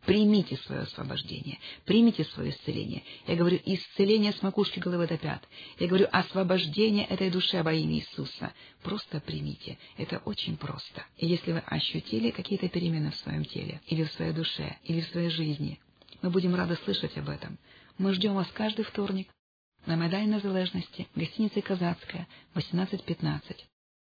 Примите 0.05 0.55
свое 0.57 0.81
освобождение, 0.81 1.59
примите 1.85 2.23
свое 2.23 2.51
исцеление. 2.51 3.03
Я 3.27 3.35
говорю 3.35 3.59
исцеление 3.65 4.31
с 4.31 4.41
макушки 4.41 4.79
головы 4.79 5.07
до 5.07 5.17
пят. 5.17 5.43
Я 5.77 5.87
говорю 5.87 6.07
освобождение 6.11 7.05
этой 7.05 7.29
душе 7.29 7.63
во 7.63 7.73
имя 7.73 7.95
Иисуса. 7.95 8.53
Просто 8.81 9.19
примите. 9.19 9.77
Это 9.97 10.19
очень 10.19 10.57
просто. 10.57 11.03
И 11.17 11.27
если 11.27 11.51
вы 11.51 11.59
ощутили 11.59 12.31
какие-то 12.31 12.69
перемены 12.69 13.11
в 13.11 13.15
своем 13.15 13.43
теле, 13.43 13.81
или 13.87 14.03
в 14.03 14.11
своей 14.13 14.31
душе, 14.31 14.77
или 14.83 15.01
в 15.01 15.07
своей 15.07 15.29
жизни, 15.29 15.79
мы 16.21 16.29
будем 16.29 16.55
рады 16.55 16.75
слышать 16.83 17.17
об 17.17 17.29
этом. 17.29 17.57
Мы 17.97 18.13
ждем 18.13 18.35
вас 18.35 18.47
каждый 18.53 18.85
вторник 18.85 19.27
на 19.85 19.97
Майдане 19.97 20.35
Незалежности, 20.35 21.07
гостинице 21.15 21.61
«Казацкая», 21.61 22.27
18.15. 22.55 23.68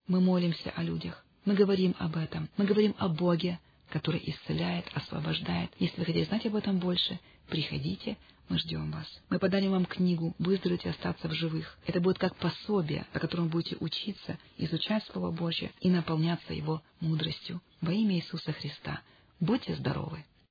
Мы 0.10 0.22
молимся 0.22 0.72
о 0.76 0.82
людях. 0.82 1.24
Мы 1.46 1.54
говорим 1.54 1.96
об 2.00 2.18
этом. 2.18 2.50
Мы 2.58 2.66
говорим 2.66 2.96
о 2.98 3.10
Боге, 3.10 3.60
который 3.90 4.20
исцеляет, 4.26 4.86
освобождает. 4.96 5.72
Если 5.78 6.00
вы 6.00 6.06
хотите 6.06 6.26
знать 6.26 6.48
об 6.48 6.56
этом 6.56 6.80
больше, 6.80 7.20
приходите, 7.48 8.18
мы 8.50 8.58
ждем 8.58 8.90
вас. 8.90 9.06
Мы 9.30 9.38
подарим 9.38 9.70
вам 9.70 9.86
книгу 9.86 10.34
«Выздороветь 10.40 10.84
и 10.86 10.90
остаться 10.90 11.30
в 11.30 11.34
живых». 11.34 11.78
Это 11.86 12.02
будет 12.02 12.18
как 12.18 12.36
пособие, 12.38 13.06
по 13.14 13.20
которому 13.20 13.50
будете 13.50 13.78
учиться, 13.80 14.40
изучать 14.58 15.06
Слово 15.12 15.30
Божье 15.30 15.72
и 15.80 15.92
наполняться 15.92 16.56
Его 16.56 16.82
мудростью. 17.00 17.62
Во 17.80 17.94
имя 17.94 18.16
Иисуса 18.16 18.52
Христа. 18.52 19.02
Будьте 19.40 19.76
здоровы! 19.76 20.26